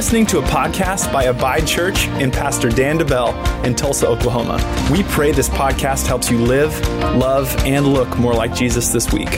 [0.00, 4.56] listening to a podcast by Abide Church and Pastor Dan DeBell in Tulsa, Oklahoma.
[4.90, 6.72] We pray this podcast helps you live,
[7.16, 9.28] love, and look more like Jesus this week.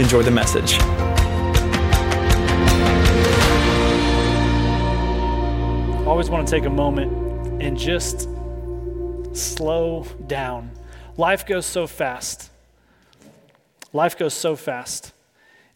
[0.00, 0.78] Enjoy the message.
[6.08, 8.26] always want to take a moment and just
[9.34, 10.70] slow down.
[11.18, 12.50] Life goes so fast.
[13.92, 15.12] Life goes so fast.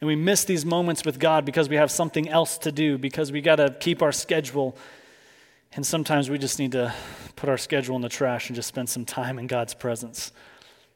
[0.00, 3.32] And we miss these moments with God because we have something else to do, because
[3.32, 4.76] we got to keep our schedule.
[5.72, 6.94] And sometimes we just need to
[7.36, 10.32] put our schedule in the trash and just spend some time in God's presence.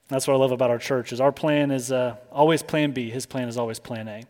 [0.09, 3.11] That's what I love about our church is our plan is uh, always plan B.
[3.11, 4.25] His plan is always plan A.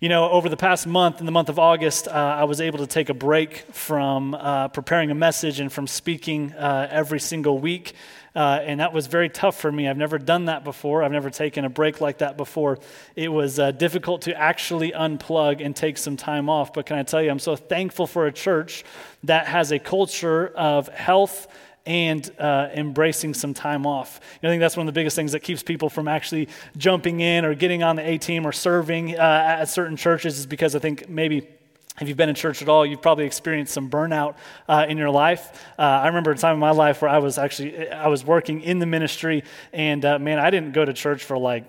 [0.00, 2.80] You know, over the past month, in the month of August, uh, I was able
[2.80, 7.58] to take a break from uh, preparing a message and from speaking uh, every single
[7.58, 7.94] week.
[8.34, 9.88] Uh, and that was very tough for me.
[9.88, 11.02] I've never done that before.
[11.02, 12.78] I've never taken a break like that before.
[13.14, 16.72] It was uh, difficult to actually unplug and take some time off.
[16.72, 18.84] But can I tell you, I'm so thankful for a church
[19.24, 21.48] that has a culture of health
[21.84, 24.20] and uh, embracing some time off.
[24.42, 27.44] I think that's one of the biggest things that keeps people from actually jumping in
[27.44, 30.78] or getting on the A team or serving uh, at certain churches is because I
[30.78, 31.48] think maybe
[32.00, 35.10] if you've been in church at all, you've probably experienced some burnout uh, in your
[35.10, 35.62] life.
[35.78, 38.62] Uh, I remember a time in my life where I was actually I was working
[38.62, 41.64] in the ministry, and uh, man, I didn't go to church for like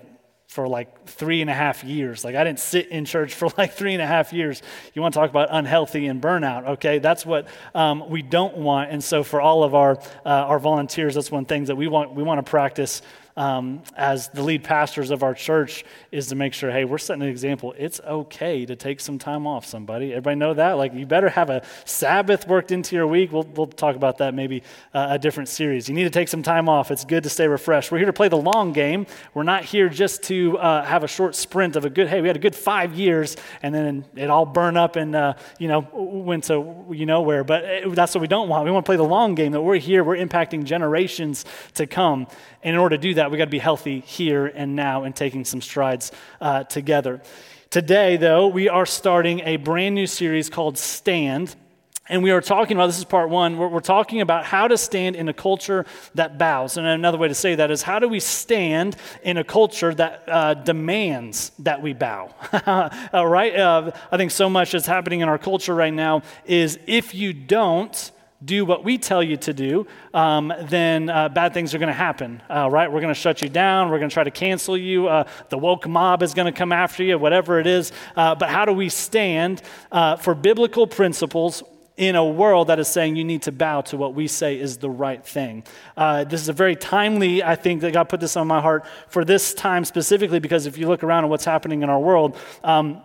[0.54, 2.24] for like three and a half years.
[2.24, 4.62] Like, I didn't sit in church for like three and a half years.
[4.94, 7.00] You want to talk about unhealthy and burnout, okay?
[7.00, 8.92] That's what um, we don't want.
[8.92, 12.14] And so, for all of our, uh, our volunteers, that's one thing that we want,
[12.14, 13.02] we want to practice
[13.36, 17.22] um, as the lead pastors of our church is to make sure, hey, we're setting
[17.22, 17.74] an example.
[17.76, 20.12] It's okay to take some time off, somebody.
[20.12, 20.72] Everybody know that?
[20.72, 23.32] Like, you better have a Sabbath worked into your week.
[23.32, 25.88] We'll, we'll talk about that maybe uh, a different series.
[25.88, 26.90] You need to take some time off.
[26.90, 27.90] It's good to stay refreshed.
[27.90, 29.06] We're here to play the long game.
[29.34, 32.28] We're not here just to uh, have a short sprint of a good, hey, we
[32.28, 35.88] had a good five years and then it all burned up and, uh, you know,
[35.92, 37.44] went to you know where.
[37.44, 38.64] But uh, that's what we don't want.
[38.64, 41.44] We want to play the long game, that we're here, we're impacting generations
[41.74, 42.26] to come.
[42.64, 45.14] And in order to do that, we got to be healthy here and now and
[45.14, 46.10] taking some strides
[46.40, 47.20] uh, together.
[47.68, 51.54] Today, though, we are starting a brand new series called Stand.
[52.08, 53.58] And we are talking about this is part one.
[53.58, 56.76] We're, we're, talking about how to stand in a culture that bows.
[56.76, 60.24] And another way to say that is how do we stand in a culture that
[60.26, 62.34] uh, demands that we bow?
[63.12, 63.56] All right?
[63.56, 67.32] Uh, I think so much that's happening in our culture right now is if you
[67.32, 68.10] don't,
[68.44, 71.92] do what we tell you to do, um, then uh, bad things are going to
[71.92, 72.90] happen, uh, right?
[72.90, 73.90] We're going to shut you down.
[73.90, 75.08] We're going to try to cancel you.
[75.08, 77.92] Uh, the woke mob is going to come after you, whatever it is.
[78.16, 79.62] Uh, but how do we stand
[79.92, 81.62] uh, for biblical principles
[81.96, 84.78] in a world that is saying you need to bow to what we say is
[84.78, 85.62] the right thing.
[85.96, 88.84] Uh, this is a very timely, I think, that God put this on my heart
[89.08, 92.36] for this time specifically because if you look around at what's happening in our world,
[92.64, 93.00] um,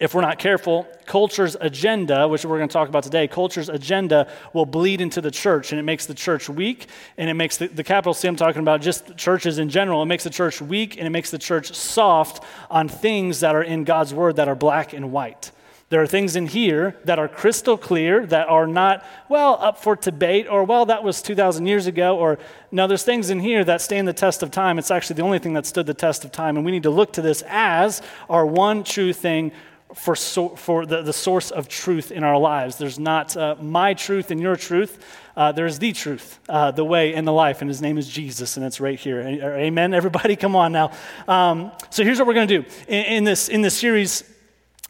[0.00, 4.30] if we're not careful, culture's agenda, which we're going to talk about today, culture's agenda
[4.52, 7.68] will bleed into the church and it makes the church weak and it makes the,
[7.68, 10.96] the capital C, I'm talking about just churches in general, it makes the church weak
[10.98, 14.56] and it makes the church soft on things that are in God's word that are
[14.56, 15.52] black and white.
[15.90, 19.94] There are things in here that are crystal clear, that are not, well, up for
[19.94, 22.38] debate, or, well, that was 2,000 years ago, or,
[22.72, 24.78] no, there's things in here that stand the test of time.
[24.78, 26.90] It's actually the only thing that stood the test of time, and we need to
[26.90, 29.52] look to this as our one true thing
[29.94, 32.76] for, so, for the, the source of truth in our lives.
[32.76, 34.98] There's not uh, my truth and your truth.
[35.36, 38.56] Uh, there's the truth, uh, the way, and the life, and his name is Jesus,
[38.56, 39.20] and it's right here.
[39.20, 40.36] Amen, everybody?
[40.44, 40.92] Come on now.
[41.26, 42.68] Um, so here's what we're going to do.
[42.86, 44.22] In, in, this, in this series,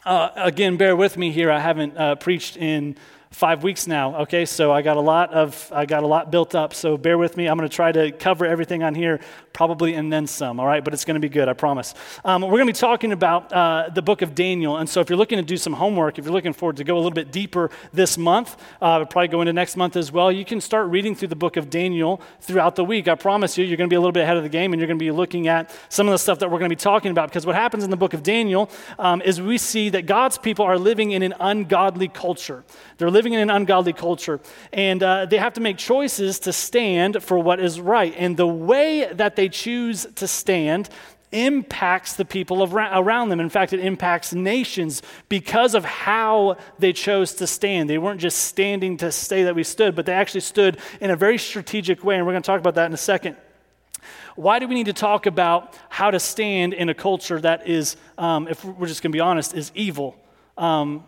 [0.05, 1.51] uh, again, bear with me here.
[1.51, 2.97] I haven't uh, preached in
[3.31, 6.55] five weeks now okay so i got a lot of i got a lot built
[6.55, 9.19] up so bear with me i'm going to try to cover everything on here
[9.55, 10.85] probably and then some all right?
[10.85, 11.95] But it's going to be good i promise.
[12.25, 14.77] Um, we're going to be talking about uh, the book of daniel.
[14.77, 16.95] And so if you're looking to do some homework if you're looking forward to go
[16.95, 20.45] a little bit deeper this month uh, probably go into next month as well you
[20.45, 23.09] can start reading through the book of daniel throughout the week.
[23.09, 24.81] I promise you you're going to be a little bit ahead of the game and
[24.81, 26.81] you're going to be looking at some of the stuff that we're going to be
[26.81, 27.29] talking about.
[27.29, 30.65] Because what happens in the book of daniel um, is we see that god's people
[30.65, 32.65] are living in an ungodly culture.
[32.99, 34.41] They're living in an ungodly culture,
[34.73, 38.15] and uh, they have to make choices to stand for what is right.
[38.17, 40.88] And the way that they choose to stand
[41.35, 43.41] impacts the people around them.
[43.41, 47.91] In fact, it impacts nations because of how they chose to stand.
[47.91, 51.17] They weren't just standing to say that we stood, but they actually stood in a
[51.17, 52.17] very strategic way.
[52.17, 53.37] And we're going to talk about that in a second.
[54.37, 57.97] Why do we need to talk about how to stand in a culture that is,
[58.17, 60.17] um, if we're just going to be honest, is evil?
[60.56, 61.05] Um,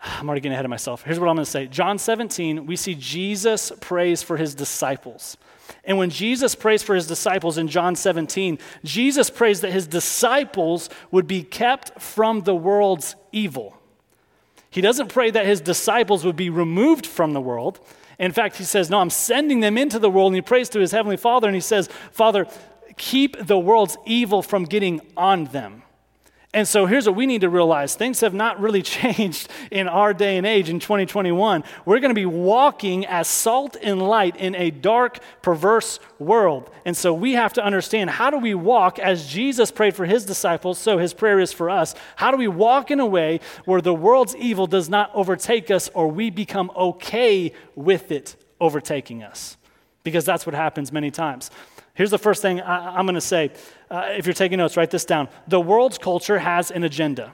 [0.00, 1.02] I'm already getting ahead of myself.
[1.02, 5.36] Here's what I'm going to say John 17, we see Jesus prays for his disciples.
[5.86, 10.90] And when Jesus prays for his disciples in John 17, Jesus prays that his disciples
[11.12, 13.78] would be kept from the world's evil.
[14.68, 17.80] He doesn't pray that his disciples would be removed from the world.
[18.18, 20.32] In fact, he says, No, I'm sending them into the world.
[20.32, 22.46] And he prays to his heavenly Father and he says, Father,
[22.96, 25.82] keep the world's evil from getting on them.
[26.56, 30.14] And so here's what we need to realize things have not really changed in our
[30.14, 31.62] day and age in 2021.
[31.84, 36.70] We're going to be walking as salt and light in a dark, perverse world.
[36.86, 40.24] And so we have to understand how do we walk as Jesus prayed for his
[40.24, 41.94] disciples, so his prayer is for us.
[42.16, 45.90] How do we walk in a way where the world's evil does not overtake us
[45.92, 49.58] or we become okay with it overtaking us?
[50.04, 51.50] Because that's what happens many times.
[51.96, 53.50] Here's the first thing I, am going to say.
[53.90, 55.28] Uh, if you're taking notes, write this down.
[55.48, 57.32] The world's culture has an agenda.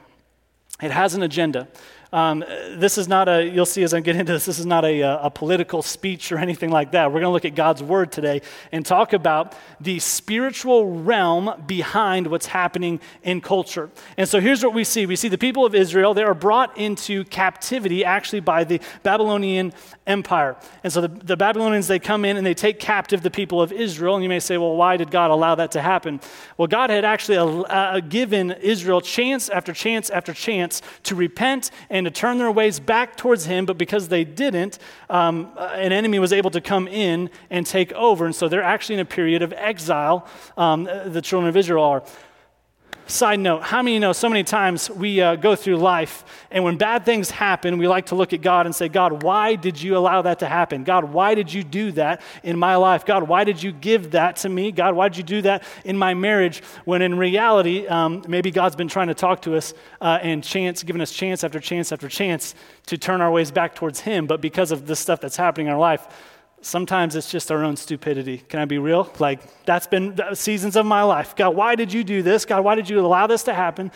[0.80, 1.66] It has an agenda.
[2.12, 2.44] Um,
[2.76, 5.00] this is not a, you'll see as I get into this, this is not a,
[5.00, 7.06] a political speech or anything like that.
[7.06, 12.26] We're going to look at God's word today and talk about the spiritual realm behind
[12.26, 13.90] what's happening in culture.
[14.18, 16.76] And so here's what we see we see the people of Israel, they are brought
[16.76, 19.72] into captivity actually by the Babylonian
[20.06, 20.56] Empire.
[20.82, 23.70] And so the, the Babylonians, they come in and they take captive the people of
[23.70, 24.16] Israel.
[24.16, 26.20] And you may say, well, why did God allow that to happen?
[26.56, 32.04] Well, God had actually uh, given Israel chance after chance after chance to repent and
[32.04, 34.78] to turn their ways back towards him, but because they didn't,
[35.08, 38.26] um, an enemy was able to come in and take over.
[38.26, 40.26] And so they're actually in a period of exile,
[40.56, 42.02] um, the children of Israel are.
[43.06, 46.76] Side note, how many know so many times we uh, go through life and when
[46.76, 49.96] bad things happen, we like to look at God and say, God, why did you
[49.96, 50.84] allow that to happen?
[50.84, 53.06] God, why did you do that in my life?
[53.06, 54.70] God, why did you give that to me?
[54.70, 56.62] God, why did you do that in my marriage?
[56.84, 59.72] When in reality, um, maybe God's been trying to talk to us
[60.02, 62.54] uh, and chance, giving us chance after chance after chance
[62.86, 64.26] to turn our ways back towards Him.
[64.26, 66.06] But because of this stuff that's happening in our life,
[66.62, 68.38] sometimes it's just our own stupidity.
[68.38, 69.12] Can I be real?
[69.18, 71.36] Like, that's been seasons of my life.
[71.36, 72.44] God, why did you do this?
[72.44, 73.90] God, why did you allow this to happen?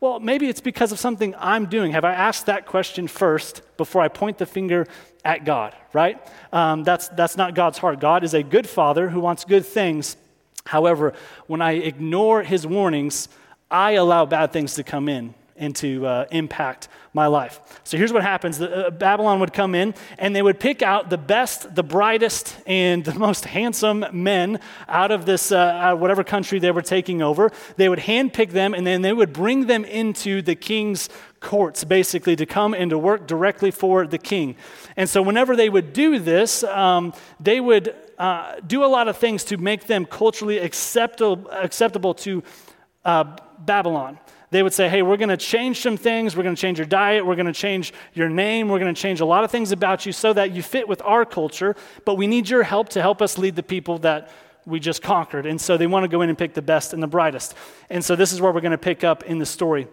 [0.00, 1.92] Well, maybe it's because of something I'm doing.
[1.92, 4.86] Have I asked that question first before I point the finger
[5.24, 6.18] at God, right?
[6.52, 8.00] Um, that's, that's not God's heart.
[8.00, 10.16] God is a good father who wants good things.
[10.64, 11.12] However,
[11.46, 13.28] when I ignore his warnings,
[13.70, 17.60] I allow bad things to come in and to uh, impact my life.
[17.84, 21.10] So here's what happens the, uh, Babylon would come in and they would pick out
[21.10, 24.58] the best, the brightest, and the most handsome men
[24.88, 27.50] out of this, uh, whatever country they were taking over.
[27.76, 31.08] They would handpick them and then they would bring them into the king's
[31.40, 34.56] courts, basically, to come and to work directly for the king.
[34.96, 39.16] And so whenever they would do this, um, they would uh, do a lot of
[39.16, 42.42] things to make them culturally acceptable, acceptable to
[43.04, 44.18] uh, Babylon
[44.50, 46.36] they would say, hey, we're going to change some things.
[46.36, 47.24] We're going to change your diet.
[47.24, 48.68] We're going to change your name.
[48.68, 51.00] We're going to change a lot of things about you so that you fit with
[51.02, 51.76] our culture.
[52.04, 54.30] But we need your help to help us lead the people that
[54.66, 55.46] we just conquered.
[55.46, 57.54] And so they want to go in and pick the best and the brightest.
[57.90, 59.86] And so this is where we're going to pick up in the story.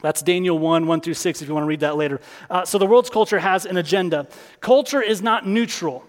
[0.00, 2.20] That's Daniel 1, 1 through 6, if you want to read that later.
[2.48, 4.28] Uh, so the world's culture has an agenda.
[4.60, 6.04] Culture is not neutral.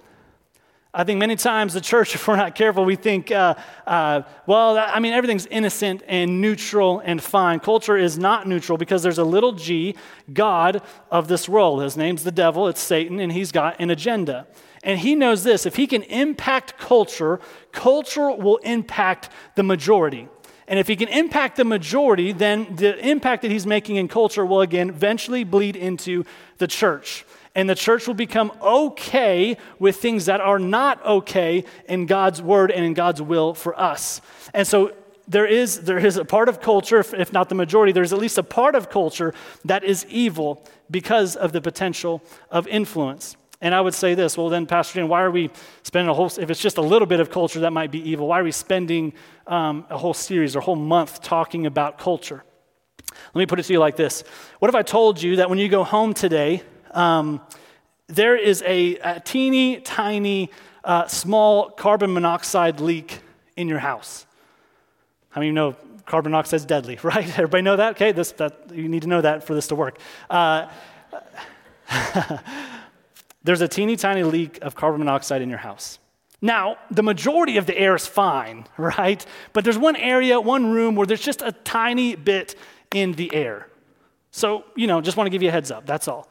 [0.93, 3.55] I think many times the church, if we're not careful, we think, uh,
[3.87, 7.59] uh, well, I mean, everything's innocent and neutral and fine.
[7.59, 9.95] Culture is not neutral because there's a little g,
[10.33, 11.81] God of this world.
[11.81, 14.47] His name's the devil, it's Satan, and he's got an agenda.
[14.83, 17.39] And he knows this if he can impact culture,
[17.71, 20.27] culture will impact the majority.
[20.67, 24.45] And if he can impact the majority, then the impact that he's making in culture
[24.45, 26.23] will again eventually bleed into
[26.57, 32.05] the church and the church will become okay with things that are not okay in
[32.05, 34.21] God's word and in God's will for us.
[34.53, 34.93] And so
[35.27, 38.37] there is, there is a part of culture, if not the majority, there's at least
[38.37, 39.33] a part of culture
[39.65, 43.35] that is evil because of the potential of influence.
[43.61, 45.51] And I would say this well, then, Pastor Dan, why are we
[45.83, 48.27] spending a whole, if it's just a little bit of culture that might be evil,
[48.27, 49.13] why are we spending
[49.45, 52.43] um, a whole series or a whole month talking about culture?
[53.33, 54.23] Let me put it to you like this
[54.59, 57.41] What if I told you that when you go home today, um,
[58.07, 60.49] there is a, a teeny tiny
[60.83, 63.19] uh, small carbon monoxide leak
[63.55, 64.25] in your house.
[65.29, 67.27] How many of you know carbon monoxide is deadly, right?
[67.27, 67.95] Everybody know that?
[67.95, 69.97] Okay, this, that, you need to know that for this to work.
[70.29, 70.67] Uh,
[73.43, 75.99] there's a teeny tiny leak of carbon monoxide in your house.
[76.41, 79.25] Now, the majority of the air is fine, right?
[79.53, 82.55] But there's one area, one room where there's just a tiny bit
[82.93, 83.67] in the air.
[84.31, 86.30] So, you know, just want to give you a heads up, that's all.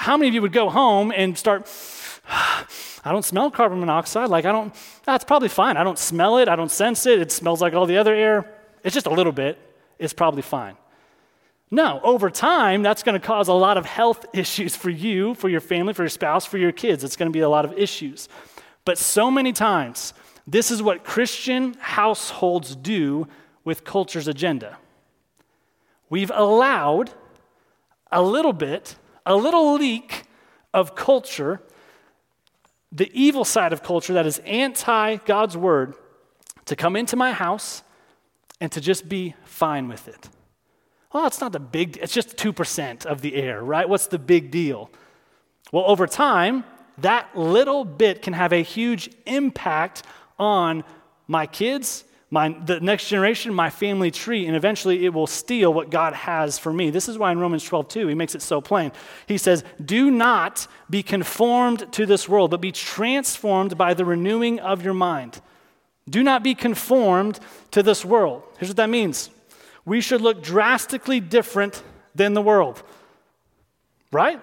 [0.00, 1.70] How many of you would go home and start,
[2.26, 4.30] I don't smell carbon monoxide.
[4.30, 5.76] Like, I don't, that's probably fine.
[5.76, 6.48] I don't smell it.
[6.48, 7.20] I don't sense it.
[7.20, 8.50] It smells like all the other air.
[8.82, 9.58] It's just a little bit.
[9.98, 10.78] It's probably fine.
[11.70, 15.50] No, over time, that's going to cause a lot of health issues for you, for
[15.50, 17.04] your family, for your spouse, for your kids.
[17.04, 18.26] It's going to be a lot of issues.
[18.86, 20.14] But so many times,
[20.46, 23.28] this is what Christian households do
[23.64, 24.78] with culture's agenda.
[26.08, 27.10] We've allowed
[28.10, 30.24] a little bit a little leak
[30.72, 31.60] of culture,
[32.92, 35.94] the evil side of culture that is anti God's word,
[36.66, 37.82] to come into my house
[38.60, 40.28] and to just be fine with it.
[41.12, 43.88] Well, it's not the big, it's just 2% of the air, right?
[43.88, 44.90] What's the big deal?
[45.72, 46.64] Well, over time,
[46.98, 50.02] that little bit can have a huge impact
[50.38, 50.84] on
[51.26, 55.90] my kids, my, the next generation, my family tree, and eventually it will steal what
[55.90, 56.90] God has for me.
[56.90, 58.92] This is why in Romans 12, 2, he makes it so plain.
[59.26, 64.60] He says, Do not be conformed to this world, but be transformed by the renewing
[64.60, 65.40] of your mind.
[66.08, 67.40] Do not be conformed
[67.72, 68.42] to this world.
[68.58, 69.30] Here's what that means
[69.84, 71.82] we should look drastically different
[72.14, 72.82] than the world,
[74.12, 74.40] right?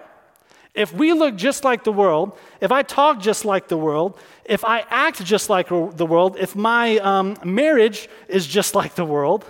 [0.74, 4.64] If we look just like the world, if I talk just like the world, if
[4.64, 9.44] I act just like the world, if my um, marriage is just like the world,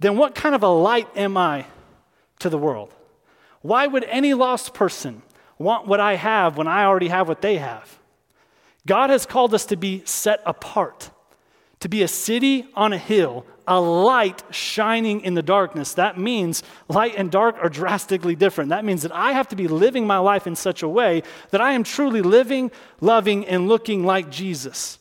[0.00, 1.66] then what kind of a light am I
[2.40, 2.94] to the world?
[3.62, 5.22] Why would any lost person
[5.58, 7.98] want what I have when I already have what they have?
[8.86, 11.10] God has called us to be set apart,
[11.80, 15.94] to be a city on a hill, a light shining in the darkness.
[15.94, 18.70] That means light and dark are drastically different.
[18.70, 21.60] That means that I have to be living my life in such a way that
[21.60, 22.70] I am truly living,
[23.00, 24.98] loving, and looking like Jesus.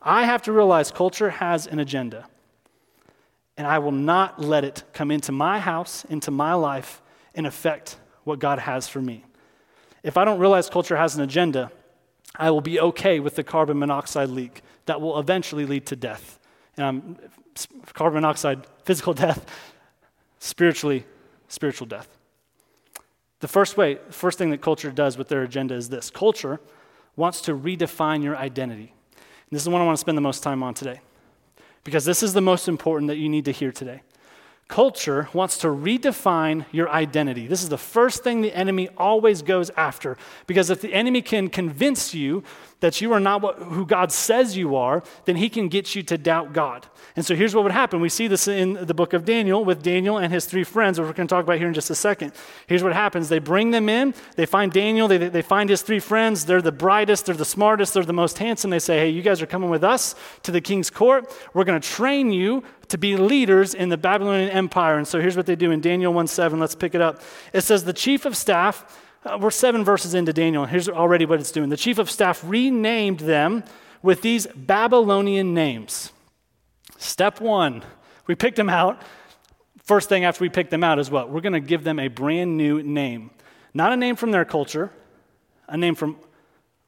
[0.00, 2.26] I have to realize culture has an agenda.
[3.56, 7.02] And I will not let it come into my house, into my life,
[7.34, 9.24] and affect what God has for me.
[10.04, 11.72] If I don't realize culture has an agenda,
[12.36, 16.38] I will be okay with the carbon monoxide leak that will eventually lead to death.
[16.76, 17.16] And um,
[17.74, 19.46] I'm carbon monoxide, physical death,
[20.38, 21.04] spiritually,
[21.48, 22.08] spiritual death.
[23.40, 26.60] The first way, first thing that culture does with their agenda is this culture
[27.16, 28.92] wants to redefine your identity.
[29.16, 31.00] And this is what I want to spend the most time on today,
[31.84, 34.02] because this is the most important that you need to hear today.
[34.68, 37.46] Culture wants to redefine your identity.
[37.46, 40.18] This is the first thing the enemy always goes after.
[40.46, 42.44] Because if the enemy can convince you
[42.80, 46.02] that you are not what, who God says you are, then he can get you
[46.04, 46.86] to doubt God.
[47.16, 48.00] And so here's what would happen.
[48.00, 51.06] We see this in the book of Daniel with Daniel and his three friends, which
[51.06, 52.32] we're going to talk about here in just a second.
[52.66, 55.98] Here's what happens they bring them in, they find Daniel, they, they find his three
[55.98, 56.44] friends.
[56.44, 58.70] They're the brightest, they're the smartest, they're the most handsome.
[58.70, 61.34] They say, Hey, you guys are coming with us to the king's court.
[61.54, 64.96] We're going to train you to be leaders in the Babylonian Empire.
[64.96, 66.58] And so here's what they do in Daniel 1 7.
[66.58, 67.20] Let's pick it up.
[67.52, 71.26] It says, The chief of staff, uh, we're seven verses into Daniel, and here's already
[71.26, 71.68] what it's doing.
[71.68, 73.64] The chief of staff renamed them
[74.02, 76.12] with these Babylonian names.
[76.96, 77.84] Step one,
[78.26, 79.00] we picked them out.
[79.84, 81.30] First thing after we picked them out is what?
[81.30, 83.30] We're going to give them a brand new name.
[83.72, 84.90] Not a name from their culture,
[85.66, 86.16] a name from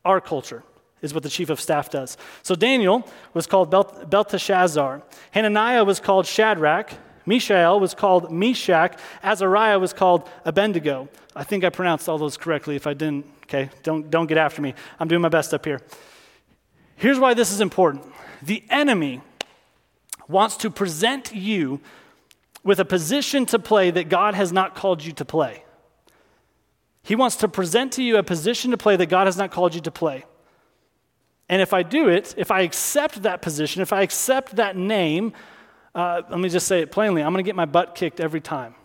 [0.04, 0.62] our culture
[1.02, 2.16] is what the chief of staff does.
[2.42, 5.02] So Daniel was called Belteshazzar.
[5.32, 6.92] Hananiah was called Shadrach.
[7.26, 8.98] Mishael was called Meshach.
[9.22, 11.08] Azariah was called Abednego.
[11.34, 12.76] I think I pronounced all those correctly.
[12.76, 14.74] If I didn't, okay, don't, don't get after me.
[14.98, 15.80] I'm doing my best up here.
[16.96, 18.04] Here's why this is important
[18.42, 19.20] the enemy
[20.28, 21.80] wants to present you
[22.62, 25.64] with a position to play that God has not called you to play.
[27.02, 29.74] He wants to present to you a position to play that God has not called
[29.74, 30.24] you to play.
[31.50, 35.32] And if I do it, if I accept that position, if I accept that name,
[35.96, 38.40] uh, let me just say it plainly I'm going to get my butt kicked every
[38.40, 38.76] time.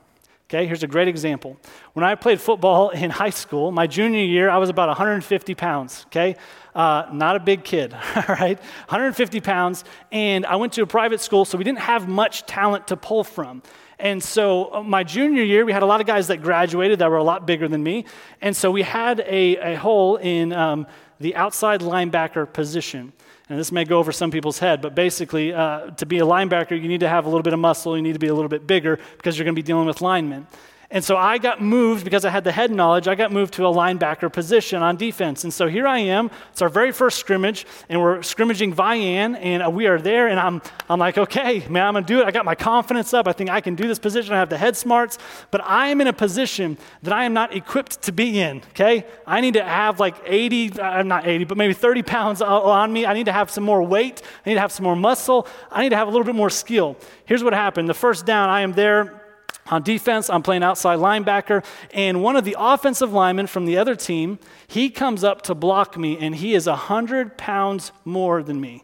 [0.50, 1.58] Okay, here's a great example.
[1.94, 6.06] When I played football in high school, my junior year, I was about 150 pounds.
[6.08, 6.36] Okay,
[6.76, 8.60] uh, not a big kid, all right?
[8.60, 12.88] 150 pounds, and I went to a private school, so we didn't have much talent
[12.90, 13.64] to pull from.
[13.98, 17.10] And so, uh, my junior year, we had a lot of guys that graduated that
[17.10, 18.06] were a lot bigger than me.
[18.42, 20.86] And so, we had a, a hole in um,
[21.20, 23.14] the outside linebacker position.
[23.48, 26.72] And this may go over some people's head, but basically, uh, to be a linebacker,
[26.72, 28.50] you need to have a little bit of muscle, you need to be a little
[28.50, 30.48] bit bigger because you're going to be dealing with linemen.
[30.92, 33.08] And so I got moved because I had the head knowledge.
[33.08, 35.44] I got moved to a linebacker position on defense.
[35.44, 36.30] And so here I am.
[36.52, 40.28] It's our very first scrimmage, and we're scrimmaging Vian, and uh, we are there.
[40.28, 42.26] And I'm, I'm like, okay, man, I'm going to do it.
[42.26, 43.28] I got my confidence up.
[43.28, 44.34] I think I can do this position.
[44.34, 45.18] I have the head smarts,
[45.50, 49.06] but I am in a position that I am not equipped to be in, okay?
[49.26, 52.94] I need to have like 80, I'm uh, not 80, but maybe 30 pounds on
[52.94, 53.06] me.
[53.06, 54.22] I need to have some more weight.
[54.46, 55.48] I need to have some more muscle.
[55.72, 56.96] I need to have a little bit more skill.
[57.26, 59.25] Here's what happened the first down, I am there
[59.68, 63.96] on defense, I'm playing outside linebacker, and one of the offensive linemen from the other
[63.96, 68.84] team, he comes up to block me, and he is 100 pounds more than me.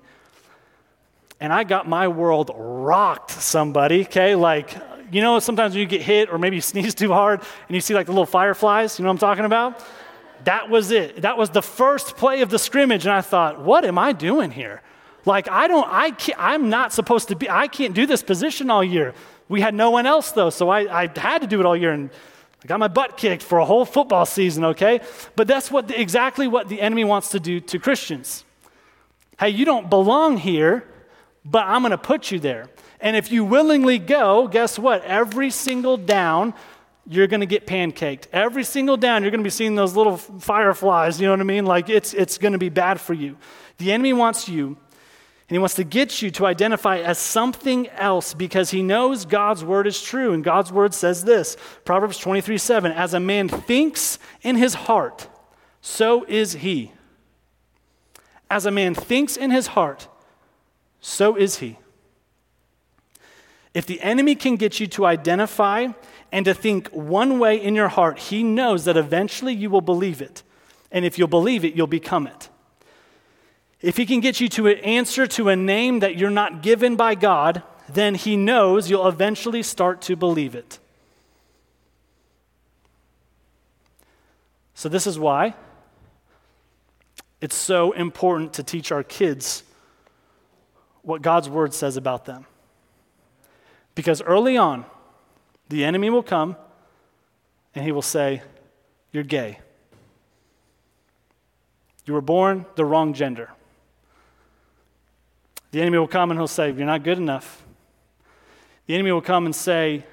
[1.39, 4.35] And I got my world rocked, somebody, okay?
[4.35, 4.75] Like,
[5.11, 7.81] you know, sometimes when you get hit or maybe you sneeze too hard and you
[7.81, 9.83] see like the little fireflies, you know what I'm talking about?
[10.45, 11.21] That was it.
[11.21, 14.49] That was the first play of the scrimmage, and I thought, what am I doing
[14.49, 14.81] here?
[15.25, 18.69] Like, I don't, I can't, I'm not supposed to be, I can't do this position
[18.69, 19.13] all year.
[19.49, 21.91] We had no one else, though, so I, I had to do it all year.
[21.91, 22.09] And
[22.63, 25.01] I got my butt kicked for a whole football season, okay?
[25.35, 28.45] But that's what the, exactly what the enemy wants to do to Christians.
[29.39, 30.85] Hey, you don't belong here,
[31.43, 32.69] but I'm going to put you there.
[32.99, 35.03] And if you willingly go, guess what?
[35.03, 36.53] Every single down,
[37.07, 38.27] you're going to get pancaked.
[38.31, 41.43] Every single down, you're going to be seeing those little fireflies, you know what I
[41.43, 41.65] mean?
[41.65, 43.37] Like it's, it's going to be bad for you.
[43.79, 44.77] The enemy wants you
[45.51, 49.65] and he wants to get you to identify as something else because he knows God's
[49.65, 50.31] word is true.
[50.31, 55.27] And God's word says this Proverbs 23 7 As a man thinks in his heart,
[55.81, 56.93] so is he.
[58.49, 60.07] As a man thinks in his heart,
[61.01, 61.77] so is he.
[63.73, 65.87] If the enemy can get you to identify
[66.31, 70.21] and to think one way in your heart, he knows that eventually you will believe
[70.21, 70.43] it.
[70.93, 72.47] And if you'll believe it, you'll become it.
[73.81, 76.95] If he can get you to an answer to a name that you're not given
[76.95, 80.79] by God, then he knows you'll eventually start to believe it.
[84.75, 85.55] So, this is why
[87.39, 89.63] it's so important to teach our kids
[91.01, 92.45] what God's word says about them.
[93.95, 94.85] Because early on,
[95.69, 96.55] the enemy will come
[97.73, 98.43] and he will say,
[99.11, 99.59] You're gay.
[102.05, 103.49] You were born the wrong gender.
[105.71, 107.63] The enemy will come and he'll say, You're not good enough.
[108.85, 110.05] The enemy will come and say,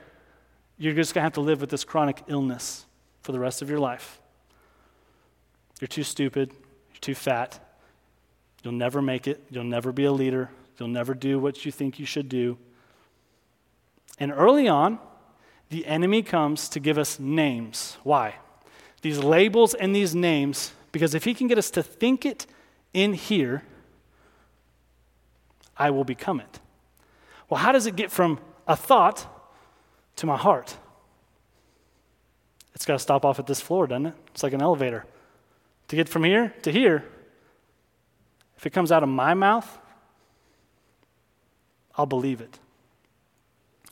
[0.78, 2.86] You're just going to have to live with this chronic illness
[3.22, 4.20] for the rest of your life.
[5.80, 6.50] You're too stupid.
[6.50, 7.60] You're too fat.
[8.62, 9.44] You'll never make it.
[9.50, 10.50] You'll never be a leader.
[10.78, 12.58] You'll never do what you think you should do.
[14.18, 14.98] And early on,
[15.70, 17.98] the enemy comes to give us names.
[18.02, 18.36] Why?
[19.02, 22.46] These labels and these names, because if he can get us to think it
[22.92, 23.62] in here,
[25.78, 26.60] I will become it.
[27.48, 29.26] Well, how does it get from a thought
[30.16, 30.76] to my heart?
[32.74, 34.14] It's got to stop off at this floor, doesn't it?
[34.32, 35.04] It's like an elevator.
[35.88, 37.04] To get from here to here,
[38.56, 39.78] if it comes out of my mouth,
[41.96, 42.58] I'll believe it.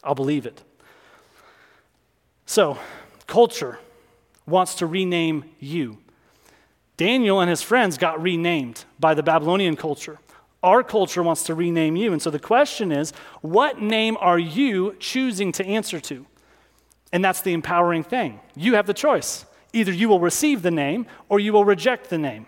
[0.04, 0.62] I'll believe it.
[2.44, 2.78] So,
[3.26, 3.78] culture
[4.46, 5.98] wants to rename you.
[6.96, 10.18] Daniel and his friends got renamed by the Babylonian culture.
[10.66, 12.12] Our culture wants to rename you.
[12.12, 16.26] And so the question is what name are you choosing to answer to?
[17.12, 18.40] And that's the empowering thing.
[18.56, 19.46] You have the choice.
[19.72, 22.46] Either you will receive the name or you will reject the name.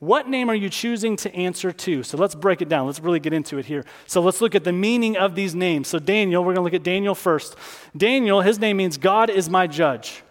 [0.00, 2.02] What name are you choosing to answer to?
[2.02, 2.86] So let's break it down.
[2.86, 3.86] Let's really get into it here.
[4.06, 5.88] So let's look at the meaning of these names.
[5.88, 7.56] So, Daniel, we're going to look at Daniel first.
[7.96, 10.22] Daniel, his name means God is my judge.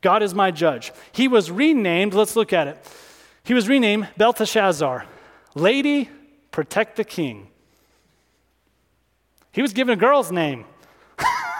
[0.00, 0.92] God is my judge.
[1.12, 2.84] He was renamed, let's look at it.
[3.44, 5.06] He was renamed Belteshazzar.
[5.54, 6.08] Lady,
[6.52, 7.48] protect the king.
[9.50, 10.64] He was given a girl's name.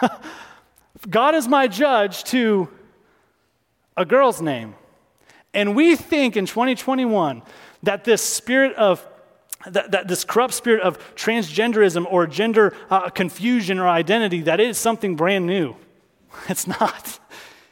[1.09, 2.69] God is my judge to
[3.97, 4.75] a girl's name.
[5.53, 7.43] And we think in 2021
[7.83, 9.07] that this spirit of
[9.65, 14.77] that, that, this corrupt spirit of transgenderism or gender uh, confusion or identity that is
[14.77, 15.73] something brand new
[16.49, 17.17] it's not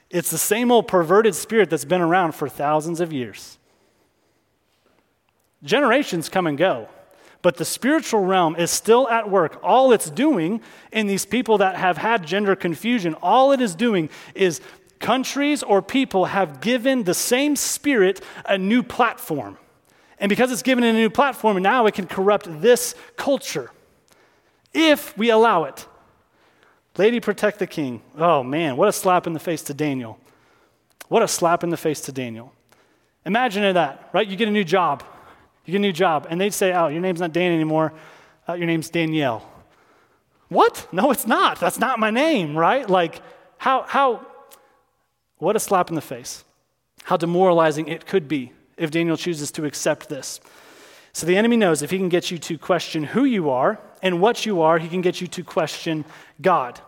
[0.09, 3.57] it's the same old perverted spirit that's been around for thousands of years
[5.63, 6.87] generations come and go
[7.41, 11.75] but the spiritual realm is still at work all it's doing in these people that
[11.75, 14.61] have had gender confusion all it is doing is
[15.01, 19.57] countries or people have given the same spirit a new platform.
[20.19, 23.71] And because it's given a new platform, now it can corrupt this culture
[24.73, 25.87] if we allow it.
[26.97, 28.01] Lady, protect the king.
[28.17, 30.19] Oh man, what a slap in the face to Daniel.
[31.07, 32.53] What a slap in the face to Daniel.
[33.25, 34.27] Imagine that, right?
[34.27, 35.03] You get a new job.
[35.71, 37.93] You get a new job, and they'd say, Oh, your name's not Dan anymore.
[38.47, 39.49] Uh, your name's Danielle.
[40.49, 40.85] What?
[40.91, 41.61] No, it's not.
[41.61, 42.89] That's not my name, right?
[42.89, 43.21] Like,
[43.57, 44.27] how, how,
[45.37, 46.43] what a slap in the face.
[47.03, 50.41] How demoralizing it could be if Daniel chooses to accept this.
[51.13, 54.19] So the enemy knows if he can get you to question who you are and
[54.19, 56.03] what you are, he can get you to question
[56.41, 56.81] God.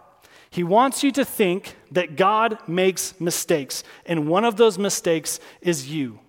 [0.49, 5.89] He wants you to think that God makes mistakes, and one of those mistakes is
[5.89, 6.19] you.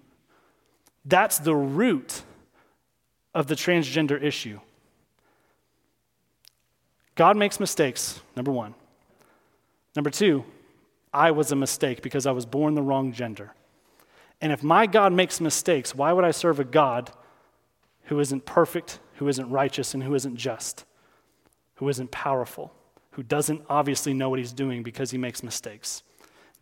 [1.05, 2.23] That's the root
[3.35, 4.61] of the transgender issue.
[7.15, 8.75] God makes mistakes, number one.
[9.95, 10.45] Number two,
[11.13, 13.53] I was a mistake because I was born the wrong gender.
[14.41, 17.11] And if my God makes mistakes, why would I serve a God
[18.05, 20.85] who isn't perfect, who isn't righteous, and who isn't just,
[21.77, 22.73] who isn't powerful,
[23.13, 26.03] who doesn't obviously know what he's doing because he makes mistakes?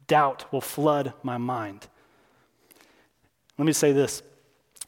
[0.07, 1.89] Doubt will flood my mind.
[3.57, 4.23] Let me say this.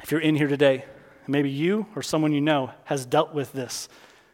[0.03, 0.85] If you're in here today,
[1.27, 3.89] maybe you or someone you know has dealt with this,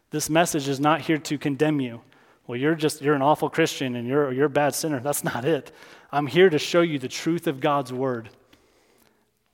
[0.09, 2.01] this message is not here to condemn you,
[2.47, 4.99] well, you're just, you're an awful Christian and you're, you're a bad sinner.
[4.99, 5.71] That's not it.
[6.11, 8.29] I'm here to show you the truth of God's word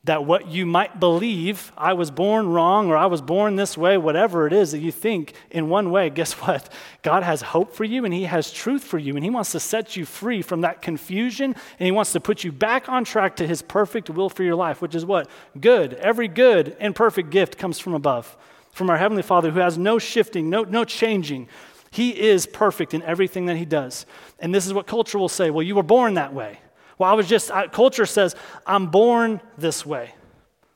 [0.03, 3.97] that what you might believe, I was born wrong or I was born this way,
[3.97, 6.69] whatever it is that you think in one way, guess what?
[7.01, 9.60] God has hope for you and He has truth for you and He wants to
[9.60, 13.36] set you free from that confusion and He wants to put you back on track
[13.38, 15.29] to His perfect will for your life, which is what?
[15.60, 15.95] Good.
[15.95, 18.38] Every good and perfect gift comes from above,
[18.71, 21.49] from our Heavenly Father who has no shifting, no, no changing.
[21.91, 24.05] He is perfect in everything that He does.
[24.39, 26.60] And this is what culture will say well, you were born that way.
[26.97, 30.13] Well, I was just, I, culture says, I'm born this way.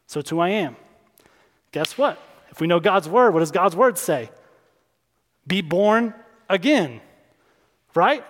[0.07, 0.75] So it's who I am.
[1.71, 2.21] Guess what?
[2.49, 4.29] If we know God's word, what does God's word say?
[5.47, 6.13] Be born
[6.49, 7.01] again,
[7.95, 8.23] right?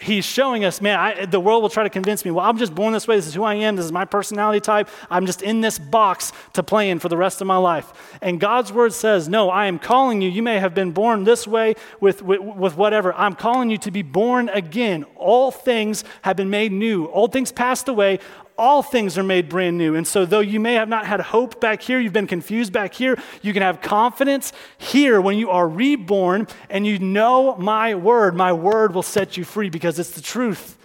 [0.00, 2.74] He's showing us, man, I, the world will try to convince me, well, I'm just
[2.74, 3.16] born this way.
[3.16, 3.76] This is who I am.
[3.76, 4.88] This is my personality type.
[5.10, 7.92] I'm just in this box to play in for the rest of my life.
[8.20, 10.28] And God's word says, no, I am calling you.
[10.28, 13.14] You may have been born this way with, with, with whatever.
[13.14, 15.04] I'm calling you to be born again.
[15.16, 17.08] All things have been made new.
[17.08, 18.18] Old things passed away
[18.58, 19.94] all things are made brand new.
[19.94, 22.94] And so, though you may have not had hope back here, you've been confused back
[22.94, 28.34] here, you can have confidence here when you are reborn and you know my word.
[28.34, 30.78] My word will set you free because it's the truth.